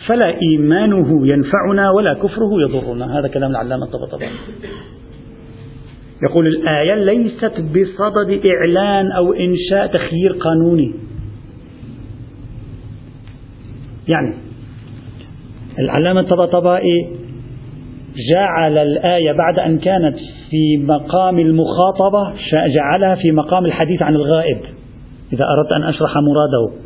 فلا 0.08 0.42
إيمانه 0.42 1.28
ينفعنا 1.28 1.92
ولا 1.92 2.14
كفره 2.14 2.62
يضرنا. 2.62 3.20
هذا 3.20 3.28
كلام 3.28 3.52
العلامة 3.52 3.84
الطبطباني. 3.84 4.32
يقول 6.30 6.48
الآية 6.48 6.96
ليست 6.96 7.54
بصدد 7.62 8.42
إعلان 8.46 9.12
أو 9.12 9.34
إنشاء 9.34 9.88
تخيير 9.88 10.32
قانوني. 10.32 10.94
يعني 14.08 14.34
العلامة 15.80 16.20
الطبطبائي 16.20 17.16
جعل 18.34 18.78
الآية 18.78 19.32
بعد 19.32 19.60
أن 19.60 19.78
كانت 19.78 20.18
في 20.50 20.78
مقام 20.78 21.40
المخاطبة 21.40 22.34
جعلها 22.76 23.16
في 23.16 23.32
مقام 23.32 23.66
الحديث 23.66 24.02
عن 24.02 24.16
الغائب. 24.16 24.58
إذا 25.34 25.46
أردت 25.46 25.72
أن 25.72 25.84
أشرح 25.84 26.12
مراده. 26.18 26.82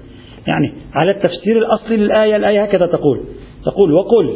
يعني 0.48 0.74
على 0.94 1.12
التفسير 1.12 1.58
الأصلي 1.58 1.98
للآية 1.98 2.36
الآية 2.36 2.64
هكذا 2.64 2.86
تقول. 2.86 3.20
تقول 3.66 3.94
وقل 3.94 4.36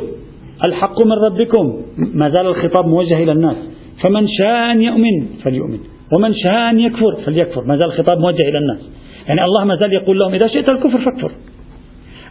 الحق 0.68 1.02
من 1.02 1.12
ربكم. 1.12 1.82
ما 1.98 2.30
زال 2.30 2.48
الخطاب 2.48 2.88
موجه 2.88 3.24
إلى 3.24 3.32
الناس. 3.32 3.56
فمن 4.04 4.28
شاء 4.28 4.72
أن 4.72 4.82
يؤمن 4.82 5.26
فليؤمن 5.44 5.80
ومن 6.18 6.34
شاء 6.34 6.70
أن 6.70 6.80
يكفر 6.80 7.16
فليكفر. 7.26 7.64
ما 7.66 7.78
زال 7.78 7.86
الخطاب 7.86 8.20
موجه 8.20 8.50
إلى 8.50 8.58
الناس. 8.58 8.90
يعني 9.28 9.44
الله 9.44 9.64
ما 9.64 9.76
زال 9.76 9.94
يقول 9.94 10.18
لهم 10.18 10.34
إذا 10.34 10.48
شئت 10.48 10.72
الكفر 10.72 11.06
فاكفر. 11.06 11.32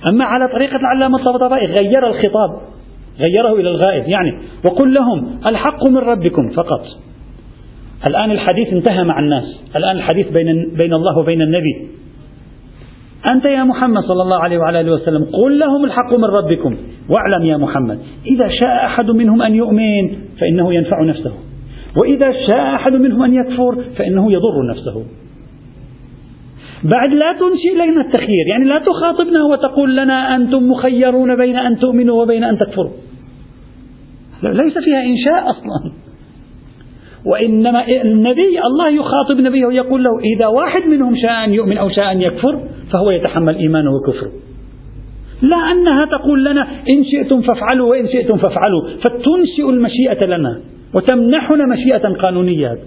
أما 0.06 0.24
على 0.24 0.48
طريقة 0.52 0.76
العلامة 0.76 1.18
الطبطبائي 1.18 1.66
غير 1.66 2.06
الخطاب. 2.06 2.73
غيره 3.18 3.60
إلى 3.60 3.70
الغائب. 3.70 4.08
يعني 4.08 4.38
وقل 4.64 4.94
لهم 4.94 5.38
الحق 5.46 5.86
من 5.86 5.96
ربكم 5.96 6.50
فقط. 6.50 6.86
الآن 8.08 8.30
الحديث 8.30 8.72
انتهى 8.72 9.04
مع 9.04 9.18
الناس. 9.18 9.44
الآن 9.76 9.96
الحديث 9.96 10.32
بين, 10.32 10.46
بين 10.82 10.94
الله 10.94 11.18
وبين 11.18 11.42
النبي. 11.42 11.88
أنت 13.26 13.44
يا 13.44 13.64
محمد 13.64 14.02
صلى 14.02 14.22
الله 14.22 14.38
عليه 14.38 14.58
وعلى 14.58 14.80
آله 14.80 14.92
وسلم 14.92 15.24
قل 15.24 15.58
لهم 15.58 15.84
الحق 15.84 16.14
من 16.14 16.24
ربكم. 16.24 16.76
واعلم 17.08 17.44
يا 17.44 17.56
محمد 17.56 17.98
إذا 18.26 18.48
شاء 18.60 18.86
أحد 18.86 19.10
منهم 19.10 19.42
أن 19.42 19.54
يؤمن 19.54 20.08
فإنه 20.40 20.74
ينفع 20.74 21.04
نفسه. 21.04 21.32
وإذا 22.02 22.32
شاء 22.50 22.74
أحد 22.74 22.92
منهم 22.92 23.22
أن 23.22 23.34
يكفر 23.34 23.84
فإنه 23.96 24.32
يضر 24.32 24.70
نفسه. 24.70 25.04
بعد 26.84 27.10
لا 27.14 27.32
تنشئ 27.32 27.74
لنا 27.74 28.00
التخيير. 28.00 28.46
يعني 28.50 28.64
لا 28.64 28.78
تخاطبنا 28.78 29.44
وتقول 29.44 29.96
لنا 29.96 30.36
أنتم 30.36 30.70
مخيرون 30.70 31.36
بين 31.36 31.56
أن 31.56 31.78
تؤمنوا 31.78 32.22
وبين 32.22 32.44
أن 32.44 32.58
تكفروا. 32.58 32.92
ليس 34.42 34.78
فيها 34.78 35.02
إنشاء 35.02 35.50
أصلا. 35.50 35.92
وإنما 37.26 37.86
النبي 38.02 38.60
الله 38.64 38.88
يخاطب 38.88 39.40
نبيه 39.40 39.66
ويقول 39.66 40.04
له 40.04 40.10
إذا 40.36 40.46
واحد 40.46 40.82
منهم 40.82 41.16
شاء 41.16 41.44
أن 41.44 41.54
يؤمن 41.54 41.78
أو 41.78 41.88
شاء 41.88 42.12
أن 42.12 42.22
يكفر 42.22 42.60
فهو 42.92 43.10
يتحمل 43.10 43.56
إيمانه 43.56 43.90
وكفره. 43.90 44.32
لا 45.42 45.56
أنها 45.56 46.04
تقول 46.18 46.44
لنا 46.44 46.62
إن 46.62 47.04
شئتم 47.04 47.42
فافعلوا 47.42 47.90
وإن 47.90 48.08
شئتم 48.08 48.36
فافعلوا. 48.36 48.82
فتنشئ 49.04 49.70
المشيئة 49.70 50.24
لنا 50.24 50.60
وتمنحنا 50.94 51.66
مشيئة 51.66 52.14
قانونية. 52.22 52.78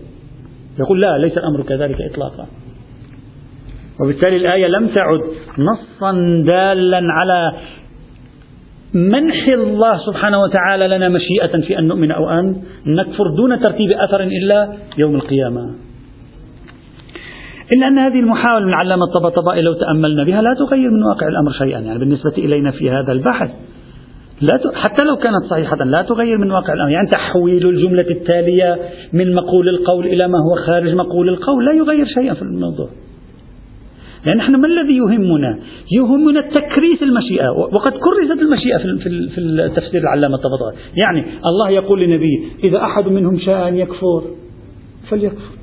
يقول 0.79 1.01
لا 1.01 1.17
ليس 1.17 1.37
الأمر 1.37 1.61
كذلك 1.61 2.01
إطلاقا. 2.01 2.47
وبالتالي 3.99 4.37
الآية 4.37 4.67
لم 4.67 4.87
تعد 4.87 5.21
نصا 5.59 6.11
دالا 6.45 7.01
على 7.11 7.53
منح 8.93 9.47
الله 9.47 9.97
سبحانه 10.05 10.41
وتعالى 10.41 10.87
لنا 10.87 11.09
مشيئة 11.09 11.61
في 11.67 11.79
أن 11.79 11.87
نؤمن 11.87 12.11
أو 12.11 12.29
أن 12.29 12.55
نكفر 12.85 13.27
دون 13.37 13.59
ترتيب 13.59 13.91
أثر 13.91 14.23
إلا 14.23 14.73
يوم 14.97 15.15
القيامة. 15.15 15.75
إلا 17.73 17.87
أن 17.87 17.99
هذه 17.99 18.19
المحاولة 18.19 18.65
من 18.65 18.73
علامة 18.73 19.03
الطبطبائي 19.03 19.61
لو 19.61 19.73
تأملنا 19.73 20.23
بها 20.23 20.41
لا 20.41 20.53
تغير 20.53 20.89
من 20.91 21.03
واقع 21.03 21.27
الأمر 21.27 21.51
شيئا. 21.51 21.79
يعني 21.79 21.99
بالنسبة 21.99 22.33
إلينا 22.37 22.71
في 22.71 22.91
هذا 22.91 23.11
البحث 23.11 23.49
لا 24.41 24.57
ت... 24.57 24.75
حتى 24.75 25.05
لو 25.05 25.15
كانت 25.15 25.43
صحيحة 25.49 25.75
لا 25.75 26.01
تغير 26.01 26.37
من 26.37 26.51
واقع 26.51 26.73
الأمر. 26.73 26.89
يعني 26.89 27.09
تحويل 27.09 27.69
الجملة 27.69 28.05
التالية 28.09 28.79
من 29.13 29.35
مقول 29.35 29.69
القول 29.69 30.05
إلى 30.05 30.27
ما 30.27 30.37
هو 30.37 30.65
خارج 30.65 30.93
مقول 30.93 31.29
القول 31.29 31.65
لا 31.65 31.73
يغير 31.73 32.05
شيئا 32.05 32.33
في 32.33 32.41
الموضوع. 32.41 32.89
يعني 34.27 34.39
نحن 34.39 34.55
ما 34.55 34.67
الذي 34.67 34.97
يهمنا؟ 34.97 35.59
يهمنا 35.91 36.41
تكريس 36.41 37.03
المشيئة. 37.03 37.49
وقد 37.51 37.91
كرست 37.91 38.41
المشيئة 38.41 38.77
في 38.77 39.29
في 39.29 39.37
التفسير 39.39 40.01
العلامة 40.01 40.35
الطبطبائي 40.35 40.77
يعني 41.05 41.23
الله 41.49 41.69
يقول 41.69 42.01
لنبيه 42.01 42.39
إذا 42.63 42.77
أحد 42.77 43.07
منهم 43.07 43.39
شاء 43.39 43.67
أن 43.67 43.75
يكفر 43.75 44.23
فليكفر. 45.09 45.55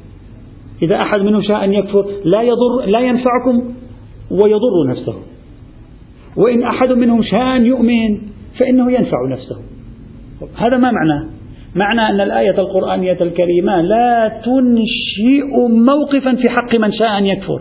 إذا 0.83 0.97
أحد 0.97 1.21
منهم 1.21 1.43
شاء 1.43 1.65
أن 1.65 1.73
يكفر 1.73 2.07
لا 2.25 2.43
يضر 2.43 2.87
لا 2.87 3.01
ينفعكم 3.01 3.75
ويضر 4.31 4.91
نفسه. 4.91 5.15
وإن 6.37 6.62
أحد 6.62 6.93
منهم 6.93 7.23
شاء 7.23 7.57
أن 7.57 7.67
يؤمن 7.67 8.19
فإنه 8.59 8.93
ينفع 8.93 9.29
نفسه. 9.31 9.57
هذا 10.57 10.77
ما 10.77 10.91
معناه 10.91 11.29
معنى 11.75 12.01
أن 12.01 12.21
الآية 12.21 12.59
القرآنية 12.59 13.19
الكريمة 13.21 13.81
لا 13.81 14.41
تنشئ 14.45 15.69
موقفا 15.69 16.35
في 16.35 16.49
حق 16.49 16.75
من 16.75 16.93
شاء 16.93 17.19
أن 17.19 17.27
يكفر. 17.27 17.61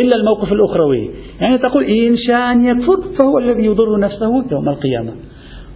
إلا 0.00 0.16
الموقف 0.16 0.52
الأخروي. 0.52 1.10
يعني 1.40 1.58
تقول 1.58 1.84
إن 1.84 2.16
شاء 2.16 2.52
أن 2.52 2.66
يكفر 2.66 3.02
فهو 3.18 3.38
الذي 3.38 3.64
يضر 3.64 3.98
نفسه 4.00 4.44
يوم 4.52 4.68
القيامة. 4.68 5.12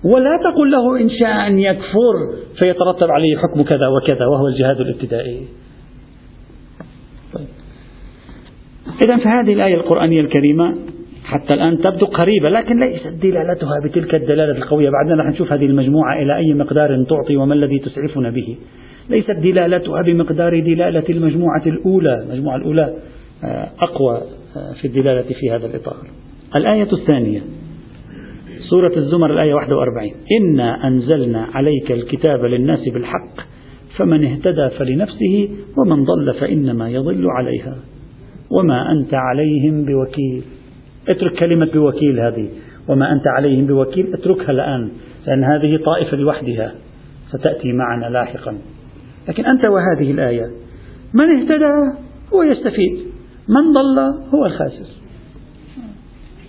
ولا 0.04 0.38
تقول 0.52 0.70
له 0.72 1.00
إن 1.00 1.10
شاء 1.10 1.46
أن 1.46 1.58
يكفر 1.58 2.14
فيترتب 2.58 3.10
عليه 3.10 3.36
حكم 3.36 3.62
كذا 3.62 3.88
وكذا 3.88 4.26
وهو 4.26 4.48
الجهاد 4.48 4.80
الابتدائي. 4.80 5.40
طيب. 7.34 7.46
إذا 9.04 9.16
فهذه 9.16 9.52
الآية 9.52 9.74
القرآنية 9.74 10.20
الكريمة 10.20 10.74
حتى 11.24 11.54
الآن 11.54 11.78
تبدو 11.78 12.06
قريبة 12.06 12.48
لكن 12.48 12.80
ليست 12.80 13.22
دلالتها 13.22 13.80
بتلك 13.84 14.14
الدلالة 14.14 14.58
القوية. 14.58 14.90
بعدنا 14.90 15.22
راح 15.22 15.26
نشوف 15.26 15.52
هذه 15.52 15.66
المجموعة 15.66 16.22
إلى 16.22 16.36
أي 16.36 16.54
مقدار 16.54 17.04
تعطي 17.04 17.36
وما 17.36 17.54
الذي 17.54 17.78
تسعفنا 17.78 18.30
به. 18.30 18.56
ليست 19.10 19.30
دلالتها 19.30 20.02
بمقدار 20.02 20.60
دلالة 20.60 21.04
المجموعة 21.10 21.62
الأولى. 21.66 22.14
المجموعة 22.22 22.56
الأولى 22.56 22.94
أقوى 23.82 24.22
في 24.80 24.88
الدلالة 24.88 25.34
في 25.40 25.50
هذا 25.50 25.66
الإطار. 25.66 26.06
الآية 26.56 26.92
الثانية 26.92 27.42
سورة 28.70 28.96
الزمر 28.96 29.32
الآية 29.32 29.54
41 29.54 30.12
إنا 30.40 30.86
أنزلنا 30.86 31.46
عليك 31.54 31.92
الكتاب 31.92 32.44
للناس 32.44 32.88
بالحق 32.88 33.40
فمن 33.96 34.24
اهتدى 34.24 34.68
فلنفسه 34.78 35.48
ومن 35.78 36.04
ضل 36.04 36.34
فإنما 36.40 36.90
يضل 36.90 37.26
عليها. 37.30 37.76
وما 38.50 38.92
أنت 38.92 39.14
عليهم 39.14 39.84
بوكيل. 39.84 40.42
اترك 41.08 41.34
كلمة 41.34 41.68
بوكيل 41.74 42.20
هذه. 42.20 42.48
وما 42.88 43.12
أنت 43.12 43.26
عليهم 43.26 43.66
بوكيل 43.66 44.14
اتركها 44.14 44.50
الآن 44.50 44.90
لأن 45.26 45.44
هذه 45.44 45.76
طائفة 45.84 46.16
لوحدها. 46.16 46.74
ستأتي 47.28 47.72
معنا 47.72 48.06
لاحقا. 48.06 48.58
لكن 49.28 49.44
أنت 49.44 49.64
وهذه 49.64 50.10
الآية 50.10 50.50
من 51.14 51.40
اهتدى 51.40 51.72
هو 52.34 52.42
يستفيد. 52.42 53.09
من 53.50 53.72
ضل 53.72 53.98
هو 54.34 54.46
الخاسر. 54.46 54.86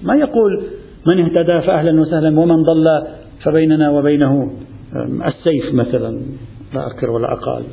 ما 0.03 0.15
يقول 0.15 0.63
من 1.07 1.19
اهتدى 1.19 1.61
فأهلا 1.67 2.01
وسهلا 2.01 2.39
ومن 2.39 2.63
ضل 2.63 3.07
فبيننا 3.43 3.89
وبينه 3.89 4.51
السيف 5.25 5.73
مثلا 5.73 6.21
لا 6.73 6.87
أكثر 6.87 7.09
ولا 7.09 7.33
أقل. 7.33 7.63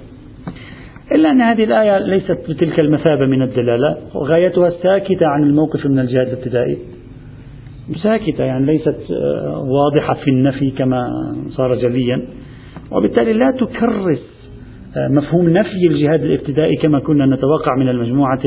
إلا 1.12 1.30
أن 1.30 1.40
هذه 1.40 1.64
الآية 1.64 1.98
ليست 1.98 2.38
بتلك 2.48 2.80
المثابة 2.80 3.26
من 3.26 3.42
الدلالة 3.42 3.96
وغايتها 4.14 4.70
ساكتة 4.70 5.26
عن 5.26 5.42
الموقف 5.42 5.86
من 5.86 5.98
الجهاد 5.98 6.26
الابتدائي. 6.26 6.78
ساكتة 8.02 8.44
يعني 8.44 8.66
ليست 8.66 8.96
آه، 9.10 9.58
واضحة 9.58 10.14
في 10.14 10.30
النفي 10.30 10.70
كما 10.70 11.10
صار 11.48 11.74
جليا 11.74 12.28
وبالتالي 12.92 13.32
لا 13.32 13.50
تكرس 13.50 14.38
مفهوم 14.97 15.49
نفي 15.49 15.86
الجهاد 15.91 16.22
الابتدائي 16.22 16.76
كما 16.76 16.99
كنا 17.01 17.26
نتوقع 17.26 17.76
من 17.76 17.89
المجموعة 17.89 18.41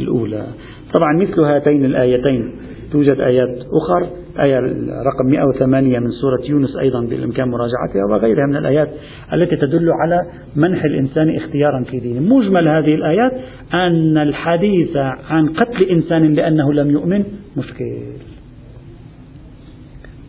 الأولى. 0.00 0.46
طبعا 0.92 1.16
مثل 1.16 1.40
هاتين 1.40 1.84
الآيتين 1.84 2.52
توجد 2.92 3.20
آيات 3.20 3.48
أخرى 3.48 4.10
آية 4.40 4.58
رقم 5.06 5.26
108 5.30 5.98
من 5.98 6.10
سورة 6.10 6.50
يونس 6.50 6.76
أيضا 6.76 7.00
بالإمكان 7.00 7.48
مراجعتها 7.48 8.04
وغيرها 8.10 8.46
من 8.46 8.56
الآيات 8.56 8.88
التي 9.32 9.56
تدل 9.56 9.90
على 9.90 10.20
منح 10.56 10.84
الإنسان 10.84 11.36
اختيارا 11.36 11.84
في 11.90 11.98
دينه. 11.98 12.36
مجمل 12.36 12.68
هذه 12.68 12.94
الآيات 12.94 13.32
أن 13.74 14.18
الحديث 14.18 14.96
عن 15.30 15.48
قتل 15.48 15.82
إنسان 15.82 16.34
لأنه 16.34 16.72
لم 16.72 16.90
يؤمن 16.90 17.24
مشكل. 17.56 17.98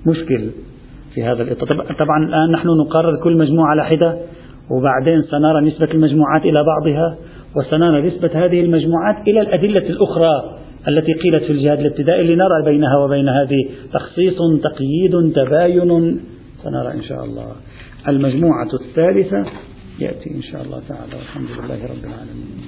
مشكل 0.08 0.50
في 1.14 1.24
هذا 1.24 1.44
الإطار. 1.44 1.68
طبعا 2.00 2.26
الآن 2.28 2.52
نحن 2.52 2.68
نقرر 2.68 3.24
كل 3.24 3.38
مجموعة 3.38 3.70
على 3.70 3.86
حدة 3.86 4.18
وبعدين 4.72 5.22
سنرى 5.22 5.62
نسبة 5.62 5.92
المجموعات 5.92 6.42
إلى 6.42 6.64
بعضها 6.64 7.18
وسنرى 7.56 8.02
نسبة 8.02 8.46
هذه 8.46 8.62
المجموعات 8.62 9.28
إلى 9.28 9.42
الأدلة 9.42 9.90
الأخرى 9.90 10.60
التي 10.88 11.14
قيلت 11.14 11.44
في 11.44 11.52
الجهاد 11.52 11.80
الابتدائي 11.80 12.36
لنرى 12.36 12.64
بينها 12.66 12.98
وبين 12.98 13.30
هذه. 13.30 13.70
تخصيص 13.94 14.38
تقييد 14.64 15.34
تباين 15.36 16.22
سنرى 16.64 16.94
إن 16.94 17.04
شاء 17.04 17.26
الله. 17.26 17.56
المجموعة 18.08 18.70
الثالثة 18.82 19.46
يأتي 20.00 20.36
إن 20.36 20.42
شاء 20.42 20.62
الله 20.62 20.82
تعالى. 20.90 21.16
والحمد 21.16 21.50
لله 21.50 21.86
رب 21.86 22.04
العالمين. 22.04 22.66